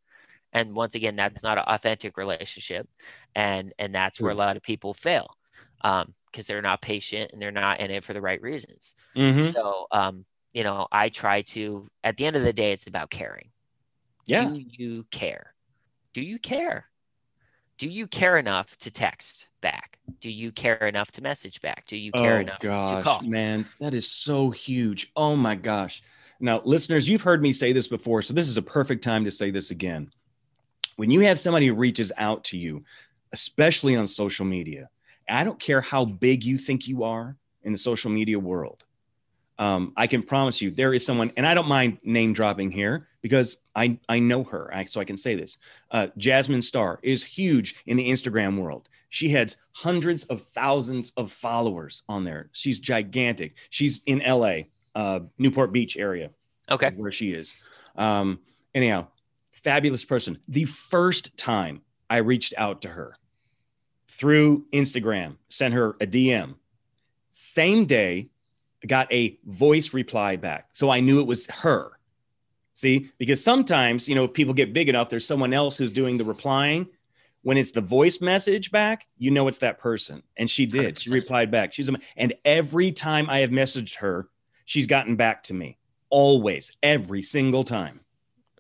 [0.54, 2.88] And once again that's not an authentic relationship.
[3.36, 5.36] And and that's where a lot of people fail
[5.82, 8.96] um because they're not patient and they're not in it for the right reasons.
[9.16, 9.50] Mm-hmm.
[9.50, 13.10] so um you know, I try to, at the end of the day, it's about
[13.10, 13.50] caring.
[14.26, 14.50] Yeah.
[14.50, 15.54] Do you care?
[16.14, 16.86] Do you care?
[17.78, 20.00] Do you care enough to text back?
[20.20, 21.86] Do you care enough to message back?
[21.86, 23.22] Do you care oh, enough gosh, to call?
[23.22, 25.12] Man, that is so huge.
[25.16, 26.02] Oh my gosh.
[26.40, 29.32] Now, listeners, you've heard me say this before, so this is a perfect time to
[29.32, 30.12] say this again.
[30.96, 32.84] When you have somebody who reaches out to you,
[33.32, 34.90] especially on social media,
[35.30, 38.84] I don't care how big you think you are in the social media world.
[39.60, 43.08] Um, I can promise you there is someone, and I don't mind name dropping here
[43.22, 45.58] because I, I know her, so I can say this.
[45.92, 48.88] Uh, Jasmine Star is huge in the Instagram world.
[49.10, 52.50] She has hundreds of thousands of followers on there.
[52.52, 53.56] She's gigantic.
[53.70, 54.64] She's in LA,
[54.96, 56.32] uh, Newport Beach area.
[56.70, 56.92] Okay.
[56.96, 57.62] Where she is.
[57.96, 58.40] Um,
[58.76, 59.08] anyhow,
[59.52, 60.40] fabulous person.
[60.48, 63.18] The first time I reached out to her
[64.08, 66.56] through Instagram, sent her a DM.
[67.32, 68.30] Same day,
[68.86, 70.70] got a voice reply back.
[70.74, 71.92] So I knew it was her.
[72.74, 76.18] See, because sometimes, you know, if people get big enough, there's someone else who's doing
[76.18, 76.88] the replying.
[77.42, 80.22] When it's the voice message back, you know it's that person.
[80.38, 80.96] And she did.
[80.96, 81.00] 100%.
[81.00, 81.74] She replied back.
[81.74, 84.28] She's and every time I have messaged her,
[84.66, 85.78] she's gotten back to me.
[86.10, 88.02] Always, every single time.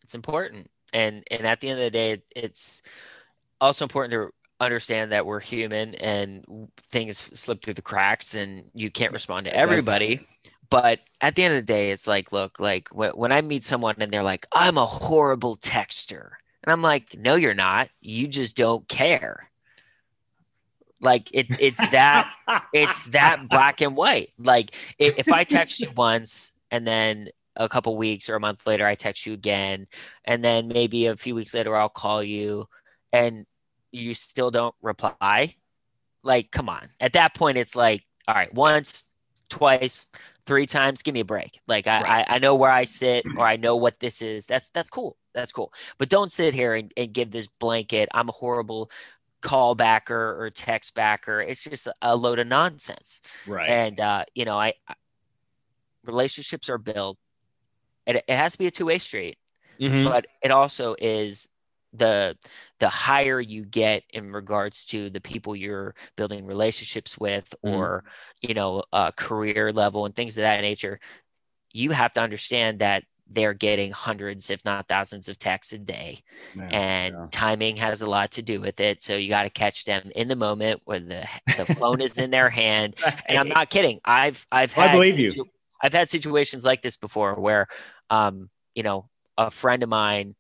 [0.02, 0.72] It's important.
[0.94, 2.82] And and at the end of the day, it's
[3.60, 8.90] also important to understand that we're human and things slip through the cracks and you
[8.90, 10.26] can't respond to everybody.
[10.70, 13.96] But at the end of the day it's like look like when i meet someone
[14.00, 16.32] and they're like i'm a horrible texter
[16.64, 17.90] and i'm like no you're not.
[18.02, 19.50] You just don't care.
[21.00, 22.32] Like it, it's that
[22.74, 24.34] it's that black and white.
[24.38, 28.86] Like if i text you once and then a couple weeks or a month later
[28.86, 29.88] i text you again
[30.26, 32.68] and then maybe a few weeks later i'll call you
[33.12, 33.46] and
[33.92, 35.56] you still don't reply,
[36.24, 36.90] like, come on.
[37.00, 39.04] At that point, it's like, all right, once,
[39.50, 40.06] twice,
[40.46, 41.60] three times, give me a break.
[41.68, 42.26] Like I, right.
[42.30, 44.48] I, I, know where I sit or I know what this is.
[44.48, 45.18] That's that's cool.
[45.34, 45.72] That's cool.
[45.98, 48.10] But don't sit here and, and give this blanket.
[48.14, 48.90] I'm a horrible
[49.42, 51.40] call backer or text backer.
[51.40, 53.22] It's just a load of nonsense.
[53.46, 53.70] Right.
[53.70, 54.96] And uh, you know, I, I
[56.06, 57.18] relationships are built.
[58.06, 59.38] It, it has to be a two way street,
[59.80, 60.04] mm-hmm.
[60.04, 61.50] but it also is
[61.94, 62.38] the
[62.80, 67.74] the higher you get in regards to the people you're building relationships with mm.
[67.74, 68.04] or
[68.42, 71.00] you know a career level and things of that nature
[71.72, 76.20] you have to understand that they're getting hundreds if not thousands of texts a day
[76.56, 77.28] Man, and yeah.
[77.32, 80.28] timing has a lot to do with it so you got to catch them in
[80.28, 82.96] the moment when the, the phone is in their hand
[83.28, 85.46] and i'm not kidding i've i've had I believe situ- you
[85.82, 87.68] i've had situations like this before where
[88.10, 90.36] um you know a friend of mine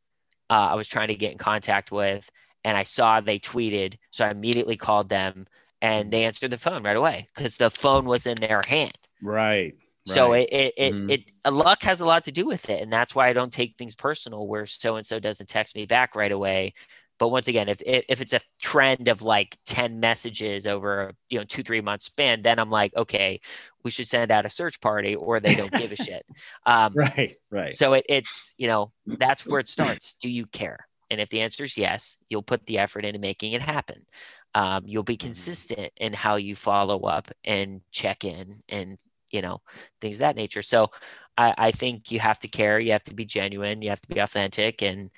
[0.49, 2.29] uh, I was trying to get in contact with,
[2.63, 5.47] and I saw they tweeted, so I immediately called them,
[5.81, 8.97] and they answered the phone right away because the phone was in their hand.
[9.21, 9.75] Right.
[10.05, 11.09] So it it it, mm-hmm.
[11.09, 13.77] it luck has a lot to do with it, and that's why I don't take
[13.77, 14.47] things personal.
[14.47, 16.73] Where so and so doesn't text me back right away,
[17.19, 21.43] but once again, if if it's a trend of like ten messages over you know
[21.43, 23.41] two three months span, then I'm like, okay,
[23.87, 26.25] we should send out a search party, or they don't give a shit.
[26.65, 27.73] Um, right, right.
[27.73, 30.13] So it, it's you know that's where it starts.
[30.13, 30.85] Do you care?
[31.09, 34.05] And if the answer is yes, you'll put the effort into making it happen.
[34.53, 35.27] Um, you'll be mm-hmm.
[35.27, 38.97] consistent in how you follow up and check in and
[39.31, 39.61] you know
[40.01, 40.61] things that nature.
[40.61, 40.91] So
[41.37, 42.79] I, I think you have to care.
[42.79, 43.81] You have to be genuine.
[43.81, 45.09] You have to be authentic, and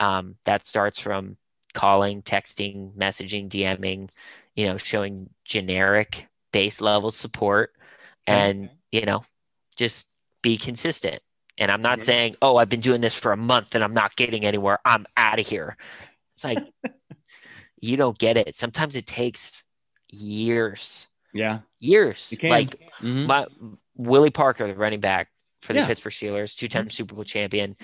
[0.00, 1.36] um, that starts from
[1.72, 4.08] calling, texting, messaging, DMing,
[4.56, 7.72] you know, showing generic base level support
[8.26, 9.22] and, you know,
[9.76, 10.08] just
[10.42, 11.20] be consistent.
[11.58, 14.16] And I'm not saying, oh, I've been doing this for a month and I'm not
[14.16, 14.78] getting anywhere.
[14.84, 15.76] I'm out of here.
[16.34, 16.58] It's like,
[17.80, 18.56] you don't get it.
[18.56, 19.64] Sometimes it takes
[20.10, 21.08] years.
[21.32, 21.60] Yeah.
[21.78, 22.34] Years.
[22.42, 23.26] Like mm-hmm.
[23.26, 23.46] my
[23.96, 25.28] Willie Parker, the running back
[25.62, 25.86] for the yeah.
[25.86, 26.90] Pittsburgh Steelers, two time mm-hmm.
[26.90, 27.76] Super Bowl champion.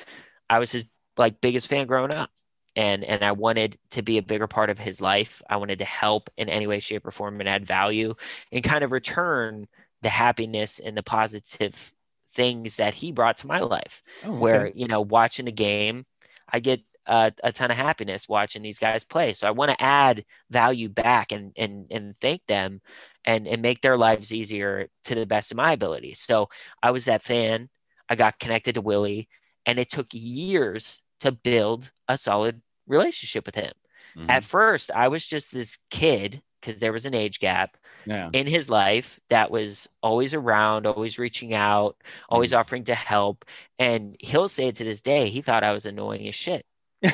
[0.51, 0.85] I was his
[1.17, 2.31] like biggest fan growing up
[2.77, 5.43] and and I wanted to be a bigger part of his life.
[5.49, 8.15] I wanted to help in any way, shape, or form and add value
[8.51, 9.67] and kind of return
[10.03, 11.95] the happiness and the positive
[12.33, 14.03] things that he brought to my life.
[14.25, 14.39] Oh, okay.
[14.39, 16.05] Where you know, watching the game,
[16.51, 19.33] I get a, a, ton of happiness watching these guys play.
[19.33, 22.81] So I want to add value back and and and thank them
[23.25, 26.15] and and make their lives easier to the best of my ability.
[26.15, 26.49] So
[26.83, 27.69] I was that fan.
[28.09, 29.29] I got connected to Willie,
[29.67, 33.73] and it took years to build a solid relationship with him.
[34.17, 34.31] Mm-hmm.
[34.31, 38.31] At first, I was just this kid because there was an age gap yeah.
[38.33, 41.97] in his life that was always around, always reaching out,
[42.29, 42.61] always mm-hmm.
[42.61, 43.45] offering to help.
[43.79, 46.65] And he'll say it to this day, he thought I was annoying as shit.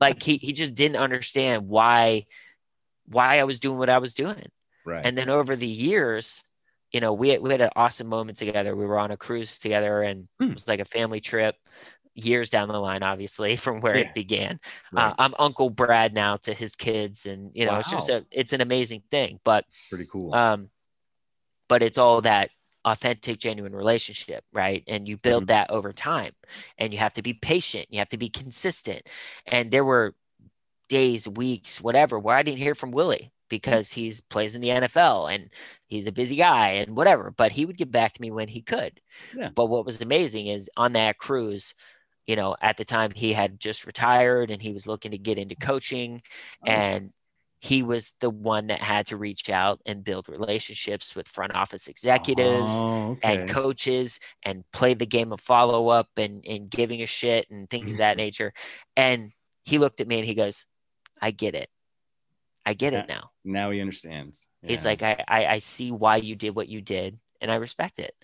[0.00, 2.24] like he he just didn't understand why
[3.06, 4.48] why I was doing what I was doing.
[4.84, 5.04] Right.
[5.04, 6.42] And then over the years,
[6.92, 8.74] you know, we had, we had an awesome moment together.
[8.74, 10.50] We were on a cruise together, and Hmm.
[10.50, 11.56] it was like a family trip.
[12.14, 14.06] Years down the line, obviously, from where Yeah.
[14.08, 14.60] it began.
[14.92, 15.06] Right.
[15.06, 18.52] Uh, I'm Uncle Brad now to his kids, and you know, it's just a it's
[18.52, 19.40] an amazing thing.
[19.44, 20.34] But Pretty cool.
[20.34, 20.70] um,
[21.68, 22.50] but it's all that
[22.84, 24.82] authentic, genuine relationship, right?
[24.86, 25.48] And you build Mhm.
[25.48, 26.32] that over time,
[26.78, 27.86] and you have to be patient.
[27.90, 29.06] You have to be consistent.
[29.46, 30.14] And there were
[30.88, 35.26] days, weeks, whatever, where I didn't hear from Willie because he's plays in the NFL
[35.32, 35.50] and
[35.86, 37.30] he's a busy guy and whatever.
[37.30, 39.00] But he would get back to me when he could.
[39.36, 39.50] Yeah.
[39.54, 41.74] But what was amazing is on that cruise.
[42.28, 45.38] You know, at the time he had just retired and he was looking to get
[45.38, 46.22] into coaching
[46.62, 47.12] Oh, and
[47.60, 51.88] he was the one that had to reach out and build relationships with front office
[51.88, 53.38] executives Oh, okay.
[53.40, 57.68] and coaches and play the game of follow up and, and giving a shit and
[57.68, 58.52] things of that nature.
[58.96, 59.32] And
[59.64, 60.66] he looked at me and he goes,
[61.20, 61.68] I get it.
[62.64, 63.30] I get it now.
[63.44, 64.46] now he understands.
[64.62, 67.98] He's like, I, I, I see why you did what you did and I respect
[67.98, 68.14] it.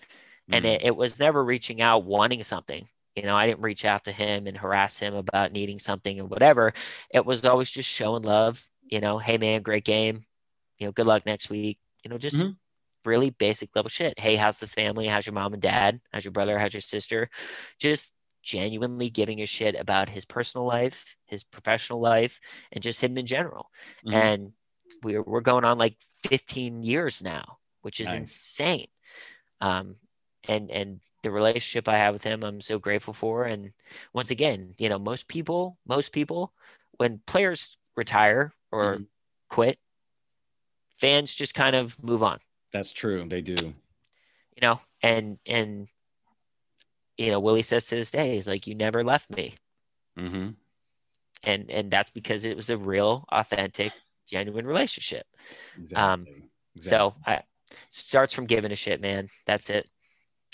[0.51, 0.75] And Mm.
[0.75, 2.87] it, it was never reaching out wanting something.
[3.15, 6.25] You know, I didn't reach out to him and harass him about needing something or
[6.25, 6.73] whatever.
[7.09, 8.67] It was always just showing love.
[8.83, 10.25] You know, hey man, great game.
[10.79, 11.79] You know, good luck next week.
[12.03, 12.57] You know, just Mhm.
[13.05, 14.19] really basic level shit.
[14.19, 15.07] Hey, how's the family?
[15.07, 16.01] How's your mom and dad?
[16.11, 16.59] How's your brother?
[16.59, 17.29] How's your sister?
[17.79, 22.39] Just genuinely giving a shit about his personal life, his professional life,
[22.71, 23.71] and just him in general.
[24.05, 24.13] Mhm.
[24.13, 24.53] And
[25.01, 25.97] we're we're going on like
[26.27, 28.15] 15 years now, which is Nice.
[28.19, 28.87] insane.
[29.61, 29.95] Um,
[30.47, 33.43] and and the relationship I have with him, I'm so grateful for.
[33.45, 33.73] And
[34.13, 36.53] once again, you know, most people, most people,
[36.97, 39.07] when players retire or Mhm.
[39.49, 39.79] quit,
[40.97, 42.39] fans just kind of move on,
[42.71, 43.27] That's true.
[43.27, 43.55] They do.
[44.55, 45.87] you know, and and
[47.17, 49.55] you know, Willie says to this day, he's like, You never left me.
[50.17, 50.51] Mm-hmm.
[51.43, 53.93] And and that's because it was a real, authentic,
[54.27, 55.25] genuine relationship.
[55.77, 56.49] Exactly.
[56.81, 57.33] So Exactly.
[57.33, 57.43] I
[57.89, 59.29] starts from giving a shit, man.
[59.45, 59.89] That's it.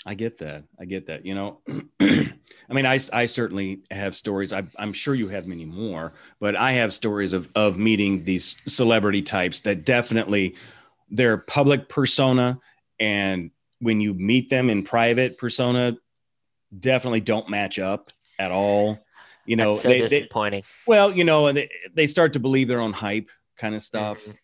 [0.04, 0.64] I get that.
[0.80, 1.24] I get that.
[1.24, 1.60] You know,
[2.00, 4.52] I mean, I, I certainly have stories.
[4.52, 8.56] I, I'm sure you have many more, but I have stories of, of meeting these
[8.66, 10.56] celebrity types that definitely
[11.10, 12.58] their public persona
[12.98, 15.96] and when you meet them in private persona
[16.78, 18.98] definitely don't match up at all.
[19.44, 20.62] You know, That's so they, they, disappointing.
[20.86, 24.24] well, you know, and they, they start to believe their own hype kind of stuff,
[24.24, 24.36] Mhm.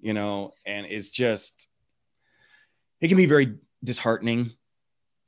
[0.00, 1.66] you know, and it's just,
[3.00, 4.52] it can be very disheartening,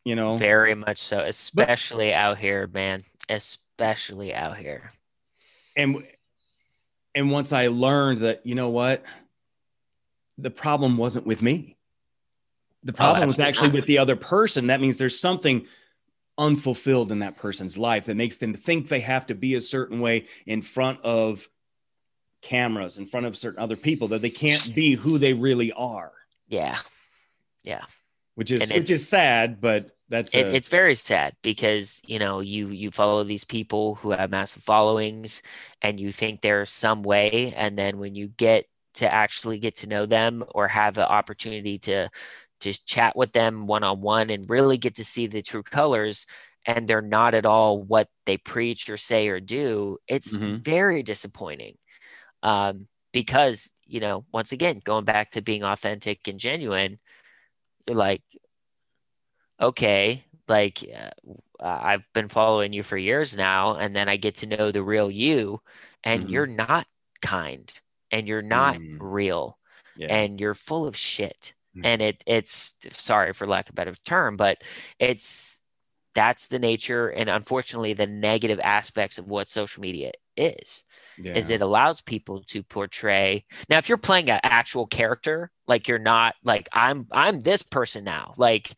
[0.06, 0.36] you know.
[0.36, 3.04] Very much so, especially out here, man.
[3.28, 4.92] Especially out here.
[5.76, 6.02] and
[7.14, 9.04] and once I learned that, you know what,
[10.38, 11.76] the problem wasn't with me.
[12.84, 13.74] The oh, problem was actually not.
[13.74, 14.68] with the other person.
[14.68, 15.66] That means there's something
[16.38, 19.98] unfulfilled in that person's life that makes them think they have to be a certain
[19.98, 21.48] way in front of
[22.42, 26.12] cameras, in front of certain other people, that they can't be who they really are.
[26.46, 26.78] Yeah.
[27.64, 27.82] Yeah.
[28.36, 32.40] Which is which is sad, but that's It, a- it's very sad because you know
[32.40, 35.42] you you follow these people who have massive followings
[35.82, 39.86] and you think they're some way and then when you get to actually get to
[39.86, 42.08] know them or have an opportunity to
[42.60, 46.26] just chat with them one on one and really get to see the true colors
[46.66, 50.64] and they're not at all what they preach or say or do it's Mhm.
[50.64, 51.76] very disappointing
[52.42, 56.98] um, because you know once again going back to being authentic and genuine
[57.86, 58.22] you're like
[59.60, 61.10] okay, like uh,
[61.60, 65.10] I've been following you for years now, and then I get to know the real
[65.10, 65.60] you,
[66.04, 66.30] and Mhm.
[66.30, 66.86] you're not
[67.22, 67.72] kind,
[68.10, 68.98] and you're not Mm.
[69.00, 69.58] real,
[69.96, 70.06] yeah.
[70.08, 71.54] and you're full of shit.
[71.76, 71.80] Mm.
[71.84, 74.58] And it it's sorry for lack of a better term, but
[74.98, 75.60] it's
[76.14, 80.82] that's the nature and unfortunately the negative aspects of what social media is
[81.34, 85.98] is it allows people to portray now if you're playing an actual character like you're
[85.98, 88.74] not like i'm i'm this person now like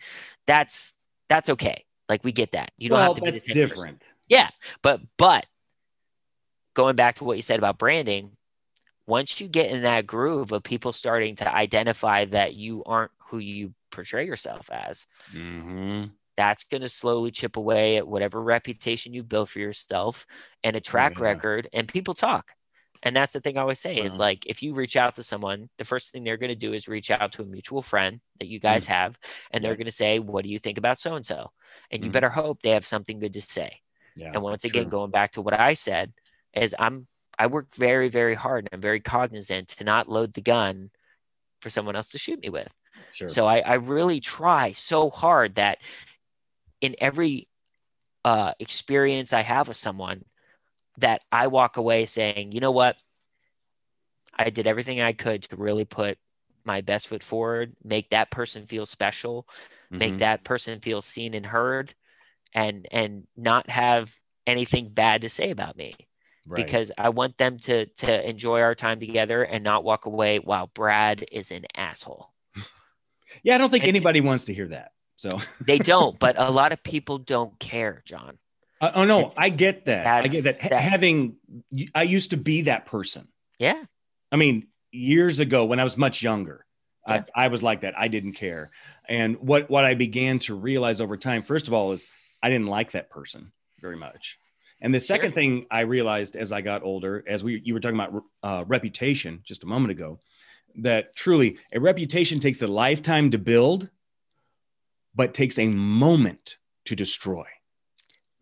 [0.49, 0.95] that's
[1.29, 3.63] that's okay like we get that you don't well, have to be the that's person.
[3.63, 4.13] different.
[4.29, 4.49] yeah
[4.83, 5.47] but but
[6.75, 8.33] going back to what you said about branding
[9.07, 13.39] once you get in that groove of people starting to identify that you aren't who
[13.39, 16.05] you portray yourself as hmm
[16.37, 20.25] that's going to slowly chip away at whatever reputation you built for yourself
[20.63, 21.25] and a track yeah.
[21.25, 22.53] record and people talk
[23.03, 25.69] and that's the thing i always say is like if you reach out to someone
[25.79, 28.49] the first thing they're going to do is reach out to a mutual friend that
[28.49, 29.19] you guys have
[29.51, 29.75] and they're Mm.
[29.75, 29.79] Yeah.
[29.79, 31.53] going to say what do you think about so and so
[31.91, 32.13] and you Mhm.
[32.13, 33.81] better hope they have something good to say
[34.17, 34.33] Yeah.
[34.35, 34.91] and once again true.
[34.91, 36.13] going back to what i said
[36.55, 37.07] is i'm
[37.39, 40.91] i work very very hard and i'm very cognizant to not load the gun
[41.61, 42.73] for someone else to shoot me with
[43.13, 43.29] sure.
[43.29, 45.79] so I, I really try so hard that
[46.81, 47.49] in every
[48.25, 50.25] uh, experience I have with someone,
[50.99, 52.97] that I walk away saying, you know what,
[54.37, 56.19] I did everything I could to really put
[56.65, 59.49] my best foot forward, make that person feel special,
[59.87, 59.99] mm-hmm.
[59.99, 61.95] make that person feel seen and heard,
[62.55, 64.15] and and not have
[64.47, 65.95] anything bad to say about me.
[66.47, 66.65] Right.
[66.65, 70.39] Because I want them to to enjoy our time together and not walk away.
[70.39, 72.33] Wow, Brad is an asshole.
[73.43, 74.93] Yeah, I don't think and, anybody wants to hear that.
[75.17, 75.29] So
[75.61, 78.39] they don't, but a lot of people don't care, John.
[78.81, 80.07] Uh, oh no, I get that.
[80.07, 80.61] I get that.
[80.61, 80.81] that.
[80.81, 81.37] Having,
[81.95, 83.29] I used to be that person.
[83.59, 83.83] Yeah.
[84.31, 86.65] I mean, years ago when I was much younger,
[87.07, 87.25] yeah.
[87.35, 87.99] I, I was like that.
[87.99, 88.71] I didn't care.
[89.09, 92.07] And what what I began to realize over time, first of all, is
[92.43, 94.39] I didn't like that person very much.
[94.81, 95.35] And the second sure.
[95.35, 99.41] thing I realized as I got older, as we you were talking about uh, reputation
[99.45, 100.21] just a moment ago,
[100.77, 103.89] that truly a reputation takes a lifetime to build,
[105.15, 107.45] but takes a moment to destroy.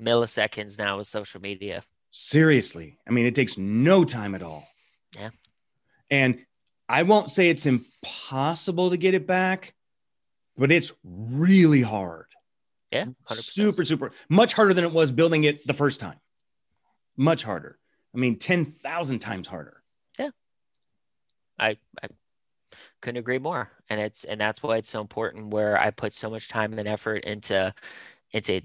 [0.00, 1.82] Milliseconds now with social media.
[2.10, 2.98] Seriously.
[3.06, 4.66] I mean, it takes no time at all.
[5.14, 5.30] Yeah.
[6.10, 6.44] And
[6.88, 9.74] I won't say it's impossible to get it back,
[10.56, 12.26] but it's really hard.
[12.92, 13.06] Yeah.
[13.28, 13.32] 100%.
[13.32, 16.18] Super, super, much harder than it was building it the first time.
[17.16, 17.78] Much harder.
[18.14, 19.82] I mean, 10,000 times harder.
[20.18, 20.30] Yeah.
[21.58, 22.08] I, I
[23.00, 26.30] couldn't agree more and it's and that's why it's so important where i put so
[26.30, 27.72] much time and effort into
[28.32, 28.60] into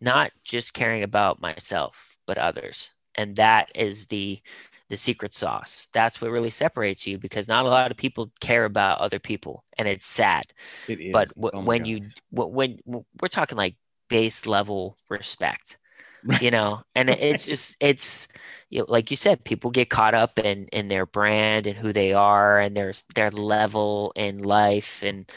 [0.00, 4.40] not just caring about myself but others and that is the
[4.88, 8.64] the secret sauce that's what really separates you because not a lot of people care
[8.64, 10.44] about other people and it's sad
[10.86, 11.12] it is.
[11.12, 11.88] but oh w- oh when gosh.
[11.88, 12.00] you
[12.32, 12.78] w- when
[13.20, 13.76] we're talking like
[14.08, 15.78] base level respect
[16.24, 16.40] right.
[16.40, 18.28] you know and it's just it's
[18.70, 21.92] you know, like you said people get caught up in in their brand and who
[21.92, 25.30] they are and their their level in life and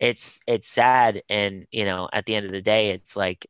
[0.00, 3.46] it's it's sad and you know at the end of the day it's like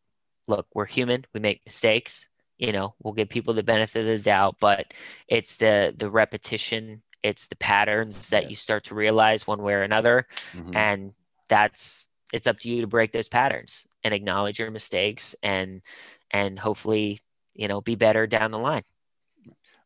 [0.46, 2.28] look we're human we make mistakes
[2.58, 4.92] you know we'll give people the benefit of the doubt but
[5.28, 9.82] it's the the repetition it's the patterns that you start to realize one way or
[9.82, 10.76] another mm-hmm.
[10.76, 11.12] and
[11.48, 15.82] that's it's up to you to break those patterns and acknowledge your mistakes and
[16.30, 17.18] and hopefully,
[17.54, 18.82] you know, be better down the line.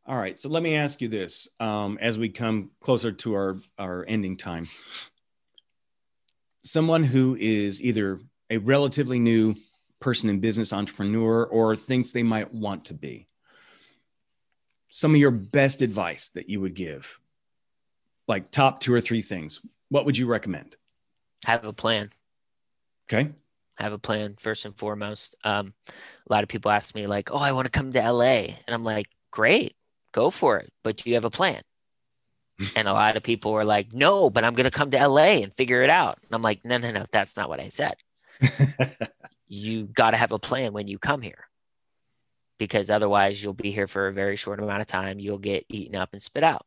[0.07, 0.39] All right.
[0.39, 4.37] So let me ask you this um, as we come closer to our, our ending
[4.37, 4.67] time.
[6.65, 9.55] Someone who is either a relatively new
[10.01, 13.29] person in business entrepreneur or thinks they might want to be,
[14.91, 17.19] some of your best advice that you would give,
[18.27, 20.77] like top two or three things, what would you recommend?
[21.45, 22.11] Have a plan.
[23.11, 23.31] Okay
[23.83, 25.35] have a plan first and foremost.
[25.45, 28.57] Um, a lot of people ask me like, "Oh, I want to come to LA,"
[28.67, 29.77] and I'm like, "Great,
[30.13, 31.63] go for it, but do you have a plan?"
[32.77, 35.43] and a lot of people are like, "No, but I'm going to come to LA
[35.43, 37.97] and figure it out." And I'm like, "No, no, no, that's not what I said.
[39.51, 41.49] you got to have a plan when you come here."
[42.59, 45.19] Because otherwise, you'll be here for a very short amount of time.
[45.19, 46.65] You'll get eaten up and spit out.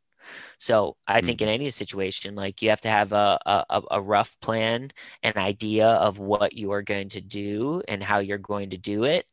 [0.58, 1.54] So I think in mm-hmm.
[1.56, 4.90] any situation, like you have to have a, a, a rough plan,
[5.22, 9.04] an idea of what you are going to do and how you're going to do
[9.04, 9.26] it.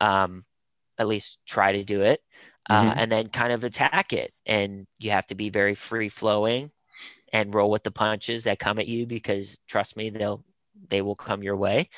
[0.00, 0.44] Um,
[0.98, 2.20] at least try to do it,
[2.68, 2.98] uh, mm-hmm.
[2.98, 4.32] and then kind of attack it.
[4.44, 6.70] And you have to be very free flowing
[7.32, 10.44] and roll with the punches that come at you because trust me, they'll
[10.88, 11.88] they will come your way.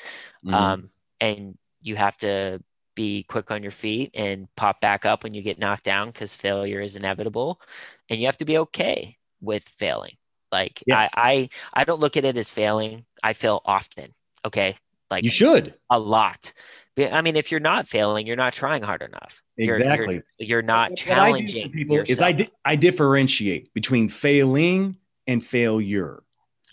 [0.45, 0.53] Mm-hmm.
[0.53, 0.89] Um,
[1.23, 2.59] and you have to
[2.95, 6.35] be quick on your feet and pop back up when you get knocked down because
[6.35, 7.61] failure is inevitable.
[8.09, 10.17] And you have to be okay with failing.
[10.51, 11.11] Like yes.
[11.15, 13.05] I, I i don't look at it as failing.
[13.23, 14.13] I fail often
[14.45, 14.75] okay?
[15.09, 15.75] Like you should.
[15.89, 16.51] a lot.
[16.99, 19.41] I mean if you're not failing you're not trying hard enough.
[19.57, 22.17] Exactly you're, you're, you're not what challenging people yourself.
[22.17, 26.21] is I, di- I differentiate between failing and failure.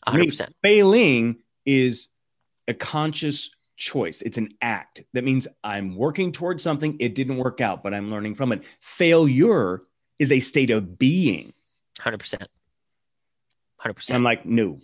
[0.07, 2.09] 100% failing is
[2.67, 3.51] a conscious
[3.81, 4.23] choice.
[4.23, 5.03] It's an act.
[5.15, 6.97] That means I'm working towards something.
[7.01, 8.65] It didn't work out, but I'm learning from it.
[8.81, 9.83] Failure
[10.21, 11.53] is a state of being.
[11.99, 12.47] 100%.
[13.85, 14.15] 100%.
[14.15, 14.79] I'm like, no.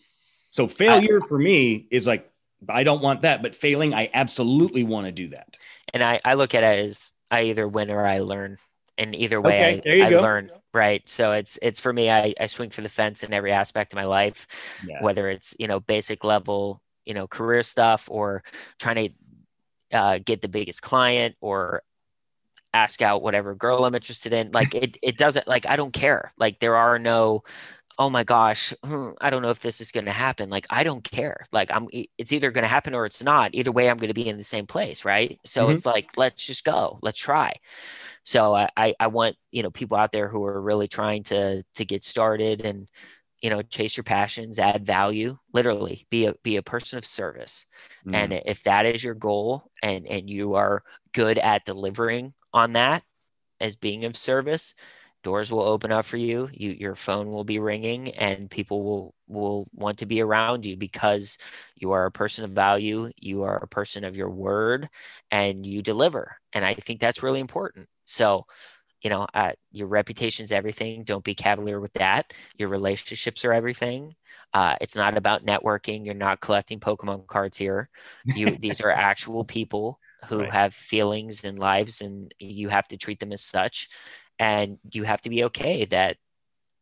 [0.51, 2.29] So failure I, for me is like,
[2.69, 5.57] I don't want that, but failing, I absolutely want to do that.
[5.93, 8.57] And I, I look at it as I either win or I learn.
[8.99, 10.51] And either way, okay, I, I learn.
[10.73, 11.07] Right.
[11.07, 13.99] So it's, it's for me, I, I swing for the fence in every aspect of
[13.99, 14.47] my life,
[14.87, 15.03] yeah.
[15.03, 18.43] whether it's, you know, basic level you know career stuff or
[18.79, 18.97] trying
[19.93, 21.83] to uh, get the biggest client or
[22.75, 24.51] ask out whatever girl I'm interested in.
[24.53, 26.33] Like it, it doesn't like I don't care.
[26.37, 27.43] Like there are no,
[27.99, 30.51] oh my gosh, hmm, I don't know if this is going to happen.
[30.51, 31.47] Like I don't care.
[31.53, 31.89] Like I'm,
[32.19, 33.55] it's either going to happen or it's not.
[33.55, 35.41] Either way, I'm going to be in the same place, right?
[35.45, 35.75] So mm-hmm.
[35.75, 37.55] it's like let's just go, let's try.
[38.25, 41.65] So I, I, I want you know people out there who are really trying to
[41.75, 42.89] to get started and
[43.43, 47.67] you know chase your passions add value literally be a be a person of service
[48.07, 48.15] mm.
[48.15, 50.83] and if that is your goal and and you are
[51.13, 53.03] good at delivering on that
[53.61, 54.75] as being of service
[55.27, 56.49] doors will open up for you.
[56.53, 60.77] You your phone will be ringing and people will will want to be around you
[60.77, 61.37] because
[61.75, 64.89] you are a person of value, you are a person of your word
[65.33, 66.37] and you deliver.
[66.53, 67.89] And I think that's really important.
[68.05, 68.47] So,
[69.03, 71.05] you know, uh, your reputation is everything.
[71.05, 72.33] Don't be cavalier with that.
[72.57, 74.15] Your relationships are everything.
[74.53, 76.07] Uh, it's not about networking.
[76.07, 77.89] You're not collecting Pokemon cards here.
[78.25, 80.51] You these are actual people who right.
[80.51, 83.89] have feelings and lives, and you have to treat them as such
[84.39, 86.17] and you have to be okay that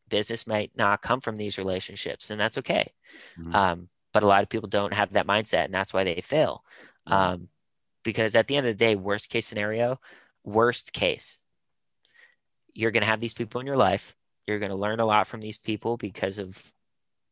[0.09, 2.93] business might not come from these relationships and that's okay
[3.39, 3.55] mm-hmm.
[3.55, 6.65] um, but a lot of people don't have that mindset and that's why they fail
[7.09, 7.13] mm-hmm.
[7.13, 7.49] um,
[8.03, 9.99] because at the end of the day worst case scenario
[10.45, 11.41] worst case
[12.75, 14.17] you're going to have these people in your life.
[14.47, 16.73] You're going to learn a lot from these people because of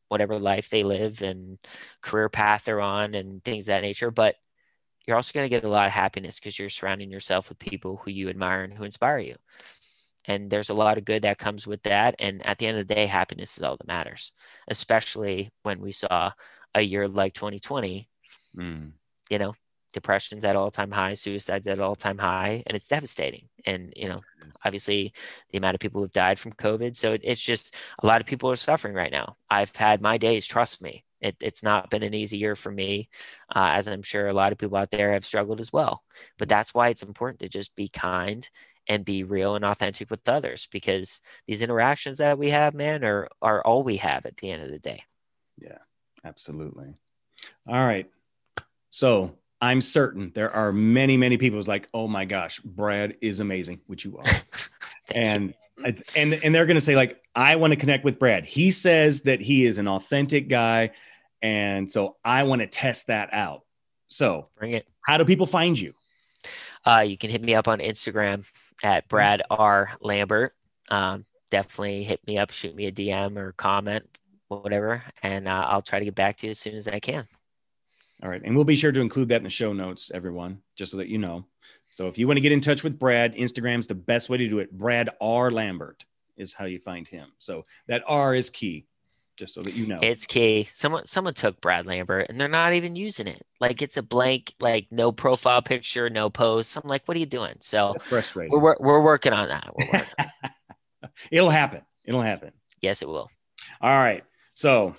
[0.09, 1.59] whatever life they live and
[2.01, 4.11] career path they're on and things that nature.
[4.11, 4.37] But
[5.07, 7.97] you're also going to get a lot of happiness because you're surrounding yourself with people
[7.97, 9.37] who you admire and who inspire you.
[10.25, 12.15] And there's a lot of good that comes with that.
[12.19, 14.33] And at the end of the day happiness is all that matters
[14.69, 16.33] especially when we saw
[16.75, 18.09] a year like 2020
[18.57, 18.93] mm.
[19.29, 19.55] you know
[19.93, 24.21] depression's at all-time high suicides at all-time high and it's devastating and you know
[24.65, 25.13] obviously
[25.51, 28.51] the amount of people who've died from covid so it's just a lot of people
[28.51, 32.15] are suffering right now i've had my days trust me it, it's not been an
[32.15, 33.09] easy year for me
[33.55, 36.03] uh, as i'm sure a lot of people out there have struggled as well
[36.39, 38.49] but that's why it's important to just be kind
[38.89, 43.29] and be real and authentic with others because these interactions that we have, man, are
[43.41, 45.03] are all we have at the end of the day.
[45.59, 45.79] Yeah,
[46.25, 46.95] absolutely.
[47.67, 48.11] All right.
[48.91, 53.39] So I'm certain there are many, many people who's like, oh my gosh, Brad is
[53.39, 54.25] amazing, which you are.
[55.15, 55.95] and you.
[56.17, 58.45] and and they're gonna say, like, I want to connect with Brad.
[58.45, 60.91] He says that he is an authentic guy.
[61.43, 63.63] And so I want to test that out.
[64.09, 64.87] So bring it.
[65.07, 65.93] How do people find you?
[66.85, 68.45] Uh, you can hit me up on Instagram
[68.83, 70.55] at Brad R Lambert.
[70.89, 74.05] Um, definitely hit me up, shoot me a DM or comment,
[74.49, 77.29] whatever, and uh, I'll try to get back to you as soon as I can.
[78.23, 80.93] All right, and we'll be sure to include that in the show notes, everyone, just
[80.93, 81.45] so that you know.
[81.91, 84.49] So if you want to get in touch with Brad, Instagram's the best way to
[84.49, 84.71] do it.
[84.73, 86.05] Brad R Lambert
[86.37, 87.33] is how you find him.
[87.39, 88.87] So that R is key
[89.37, 89.99] just so that you know.
[90.03, 90.65] It's key.
[90.65, 93.45] Someone someone took Brad Lambert and they're not even using it.
[93.61, 96.77] Like it's a blank, like no profile picture, no post.
[96.77, 97.57] I'm like, what are you doing?
[97.61, 98.59] So That's frustrating.
[98.59, 99.71] We're we're working on that.
[99.75, 100.07] Working
[101.31, 101.83] It'll happen.
[102.05, 102.53] It'll happen.
[102.81, 103.31] Yes, it will.
[103.81, 104.25] All right.
[104.55, 104.95] So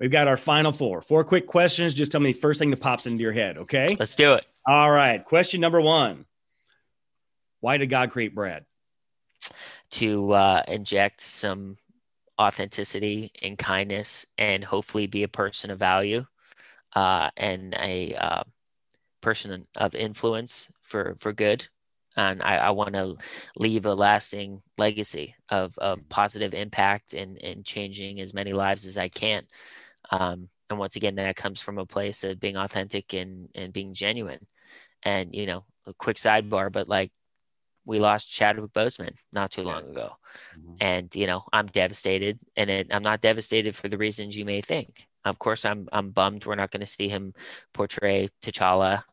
[0.00, 1.02] we've got our final four.
[1.02, 1.94] Four quick questions.
[1.94, 3.58] Just tell me the first thing that pops into your head.
[3.58, 3.96] Okay.
[3.98, 4.46] Let's do it.
[4.66, 5.24] All right.
[5.24, 6.24] Question number one.
[7.60, 8.64] Why did God create Brad?
[9.92, 11.76] To uh, inject some
[12.40, 16.24] authenticity and kindness and hopefully be a person of value
[16.94, 18.42] uh, and a uh,
[19.20, 21.66] person of influence for, for good.
[22.16, 23.16] And I, I want to
[23.56, 28.98] leave a lasting legacy of, of positive impact and, and changing as many lives as
[28.98, 29.44] I can.
[30.10, 33.94] Um, and once again, that comes from a place of being authentic and, and being
[33.94, 34.46] genuine.
[35.02, 37.12] And, you know, a quick sidebar, but like
[37.84, 40.12] we lost Chadwick Boseman not too long ago.
[40.58, 40.74] Mm-hmm.
[40.80, 44.60] And, you know, I'm devastated and it, I'm not devastated for the reasons you may
[44.60, 45.06] think.
[45.24, 47.32] Of course, I'm, I'm bummed we're not going to see him
[47.72, 49.04] portray T'Challa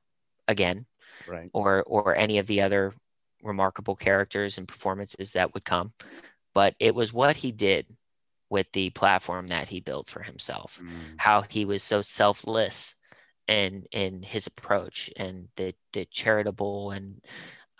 [0.48, 0.86] again
[1.28, 1.50] right.
[1.54, 2.94] or, or any of the other
[3.42, 5.94] remarkable characters and performances that would come.
[6.54, 7.86] But it was what he did
[8.56, 10.88] with the platform that he built for himself, mm.
[11.18, 12.96] how he was so selfless
[13.50, 17.22] and in his approach and the, the charitable and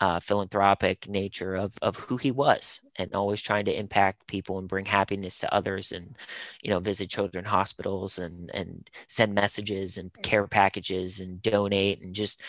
[0.00, 4.68] uh, philanthropic nature of of who he was and always trying to impact people and
[4.68, 6.14] bring happiness to others and
[6.60, 12.14] you know visit children hospitals and and send messages and care packages and donate and
[12.14, 12.42] just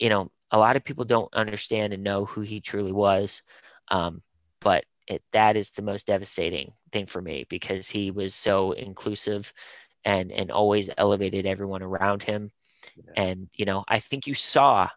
[0.00, 3.42] you know a lot of people don't understand and know who he truly was
[3.92, 4.20] um,
[4.60, 9.52] but it, that is the most devastating thing for me because he was so inclusive
[10.04, 12.50] and and always elevated everyone around him
[12.96, 13.12] yeah.
[13.16, 14.88] and you know i think you saw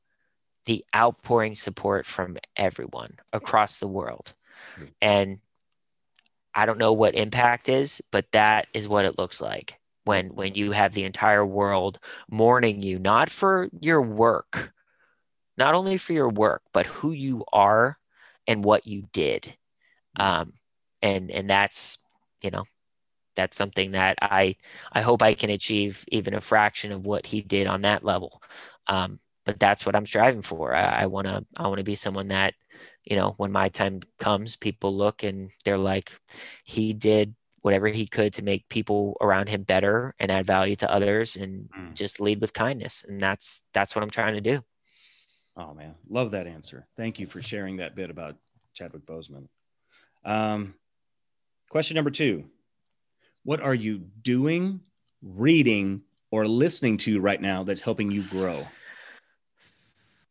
[0.66, 4.34] the outpouring support from everyone across the world.
[4.76, 4.86] Mm-hmm.
[5.01, 5.39] And
[6.53, 9.76] I don't know what impact is, but that is what it looks like
[10.06, 11.99] when when you have the entire world
[12.30, 14.74] mourning you not for your work,
[15.58, 17.97] not only for your work, but who you are
[18.47, 19.56] and what you did.
[20.18, 20.53] Um,
[21.01, 21.97] and and that's
[22.41, 22.66] you know
[23.36, 24.55] that's something that I
[24.91, 28.41] I hope I can achieve even a fraction of what he did on that level.
[28.88, 30.74] Um, but that's what I'm striving for.
[30.74, 32.55] I want to I want to be someone that,
[33.03, 36.11] you know, when my time comes, people look and they're like,
[36.63, 40.91] he did whatever he could to make people around him better and add value to
[40.91, 41.93] others and mm.
[41.93, 43.03] just lead with kindness.
[43.07, 44.63] And that's that's what I'm trying to do.
[45.57, 46.88] Oh man, love that answer.
[46.97, 48.36] Thank you for sharing that bit about
[48.74, 49.47] Chadwick Boseman.
[50.26, 50.73] Um,
[51.69, 52.45] question number two
[53.43, 54.82] What are you doing,
[55.21, 56.01] reading,
[56.32, 58.67] or listening to right now that's helping you grow?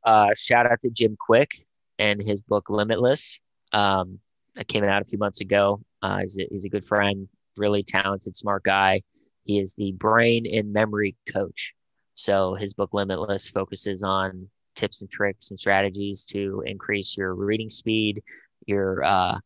[0.05, 1.65] Uh, shout out to Jim Kwik
[1.99, 3.41] and his book Limitless.
[3.73, 4.19] Um,
[4.55, 5.81] that came out a few months ago.
[6.03, 9.01] Uh, he's, a, he's a good friend, really talented, smart guy.
[9.45, 11.75] He is the brain and memory coach.
[12.15, 17.71] So his book Limitless focuses on tips and tricks and strategies to increase your reading
[17.71, 18.23] speed,
[18.67, 19.39] your uh,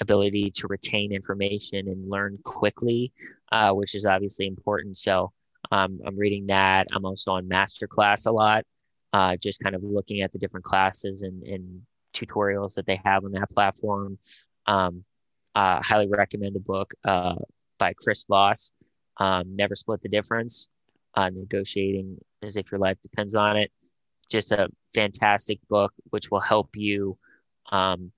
[0.00, 3.12] ability to retain information and learn quickly,
[3.52, 4.96] uh, which is obviously important.
[4.96, 5.32] So
[5.72, 6.86] um, I'm reading that.
[6.92, 8.64] I'm also on Masterclass a lot,
[9.12, 11.82] uh, just kind of looking at the different classes and, and
[12.14, 14.18] tutorials that they have on that platform.
[14.66, 15.04] Um,
[15.54, 17.34] uh, highly recommend the book uh,
[17.78, 18.72] by Chris Voss,
[19.16, 20.68] um, Never Split the Difference,
[21.14, 23.72] uh, Negotiating as if your life depends on it.
[24.30, 27.18] Just a fantastic book, which will help you
[27.72, 28.12] um,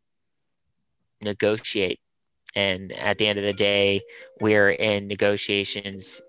[1.23, 2.01] negotiate.
[2.55, 4.01] And at the end of the day,
[4.41, 6.21] we're in negotiations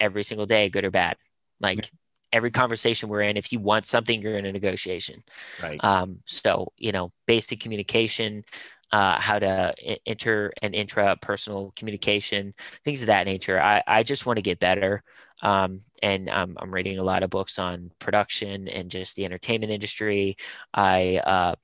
[0.00, 1.16] every single day, good or bad.
[1.60, 1.90] Like
[2.32, 5.22] every conversation we're in, if you want something, you're in a negotiation.
[5.62, 5.82] Right.
[5.84, 8.44] Um, so, you know, basic communication,
[8.92, 9.74] uh, how to
[10.06, 13.60] enter and intra-personal communication, things of that nature.
[13.60, 15.02] I, I just want to get better.
[15.42, 19.72] Um, and um, I'm reading a lot of books on production and just the entertainment
[19.72, 20.36] industry.
[20.72, 21.54] I uh,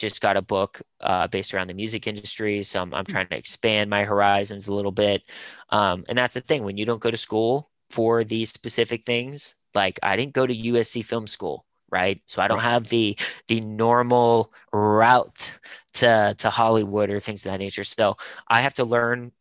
[0.00, 2.62] just got a book uh, based around the music industry.
[2.62, 5.22] So I'm, I'm, trying to expand my horizons a little bit.
[5.70, 9.56] Um, and that's the thing when you don't go to school for these specific things,
[9.74, 13.60] like I didn't go to USC film school right so i don't have the the
[13.60, 15.58] normal route
[15.92, 18.16] to to hollywood or things of that nature so
[18.48, 19.32] i have to learn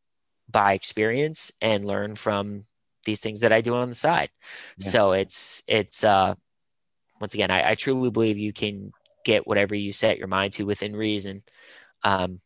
[0.49, 2.65] by experience and learn from
[3.05, 4.29] these things that i do on the side
[4.77, 4.89] yeah.
[4.89, 6.33] so it's it's uh
[7.21, 8.93] once again I, I truly believe you can
[9.25, 11.43] get whatever you set your mind to within reason
[12.03, 12.39] um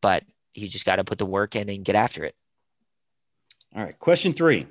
[0.00, 2.34] but you just got to put the work in and get after it
[3.74, 4.66] all right question three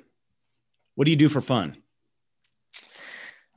[0.94, 1.76] what do you do for fun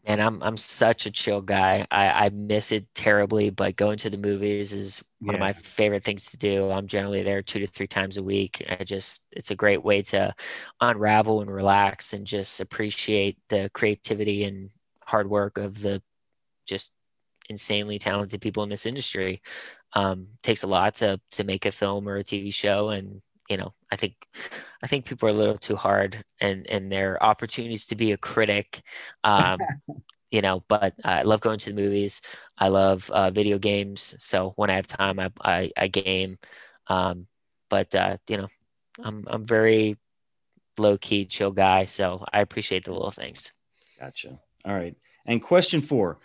[0.06, 1.86] and I'm I'm such a chill guy.
[1.89, 5.38] I, I miss it terribly, but going to the movies is one yeah.
[5.38, 6.70] of my favorite things to do.
[6.70, 8.64] I'm generally there two to three times a week.
[8.70, 10.36] I just it's a great way to
[10.80, 14.70] unravel and relax and just appreciate the creativity and
[15.04, 16.04] hard work of the
[16.68, 16.93] just
[17.50, 19.41] insanely talented people in this industry.
[19.93, 23.58] Um, takes a lot to to make a film or a TV show, and you
[23.58, 24.16] know, I think
[24.84, 28.18] I think people are a little too hard and and their opportunities to be a
[28.18, 28.82] critic.
[29.24, 29.60] Um,
[30.32, 32.22] you know, but I love going to the movies.
[32.58, 34.16] I love uh, video games.
[34.20, 36.38] So when I have time, I I, I game.
[36.88, 37.28] Um,
[37.70, 38.48] but uh, you know,
[39.04, 39.98] I'm I'm very
[40.78, 41.86] low key, chill guy.
[41.86, 43.54] So I appreciate the little things.
[44.00, 44.39] Gotcha.
[44.66, 44.96] All right.
[45.26, 46.18] And question four: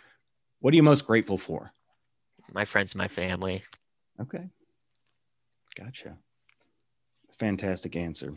[0.61, 1.73] What are you most grateful for?
[2.53, 3.65] My friends, my family.
[4.21, 4.49] Okay.
[5.77, 6.17] Gotcha
[7.41, 8.35] fantastic answer.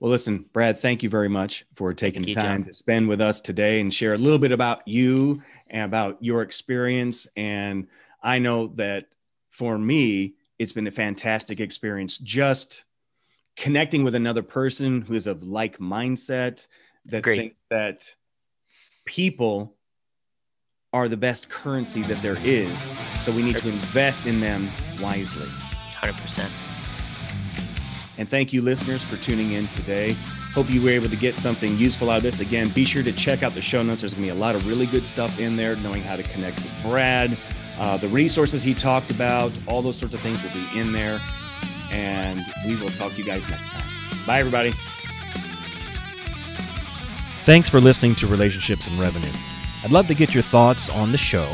[0.00, 3.40] Well, listen, Brad, thank you very much for taking the time to spend with us
[3.40, 7.26] today and share a little bit about you and about your experience.
[7.36, 7.86] And
[8.22, 9.06] I know that
[9.48, 12.84] for me, it's been a fantastic experience just
[13.56, 16.66] connecting with another person who is of like mindset
[17.06, 17.36] that Great.
[17.36, 18.14] thinks that
[19.06, 19.76] people
[20.92, 22.90] are the best currency that there is.
[23.20, 24.70] So we need to invest in them
[25.00, 25.46] wisely.
[25.92, 26.50] 100%.
[28.18, 30.14] And thank you, listeners, for tuning in today.
[30.54, 32.40] Hope you were able to get something useful out of this.
[32.40, 34.00] Again, be sure to check out the show notes.
[34.00, 36.22] There's going to be a lot of really good stuff in there, knowing how to
[36.22, 37.36] connect with Brad,
[37.78, 41.20] uh, the resources he talked about, all those sorts of things will be in there.
[41.90, 43.84] And we will talk to you guys next time.
[44.26, 44.72] Bye, everybody.
[47.44, 49.30] Thanks for listening to Relationships and Revenue.
[49.86, 51.52] I'd love to get your thoughts on the show.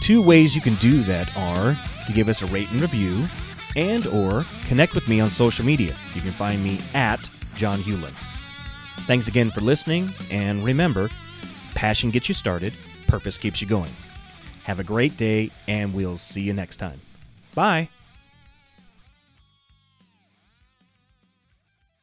[0.00, 1.78] Two ways you can do that are
[2.08, 3.28] to give us a rate and review
[3.76, 5.96] and or connect with me on social media.
[6.16, 7.20] You can find me at
[7.54, 8.12] John Hewlin.
[9.02, 11.10] Thanks again for listening, and remember,
[11.76, 12.72] passion gets you started,
[13.06, 13.92] purpose keeps you going.
[14.64, 17.00] Have a great day, and we'll see you next time.
[17.54, 17.88] Bye.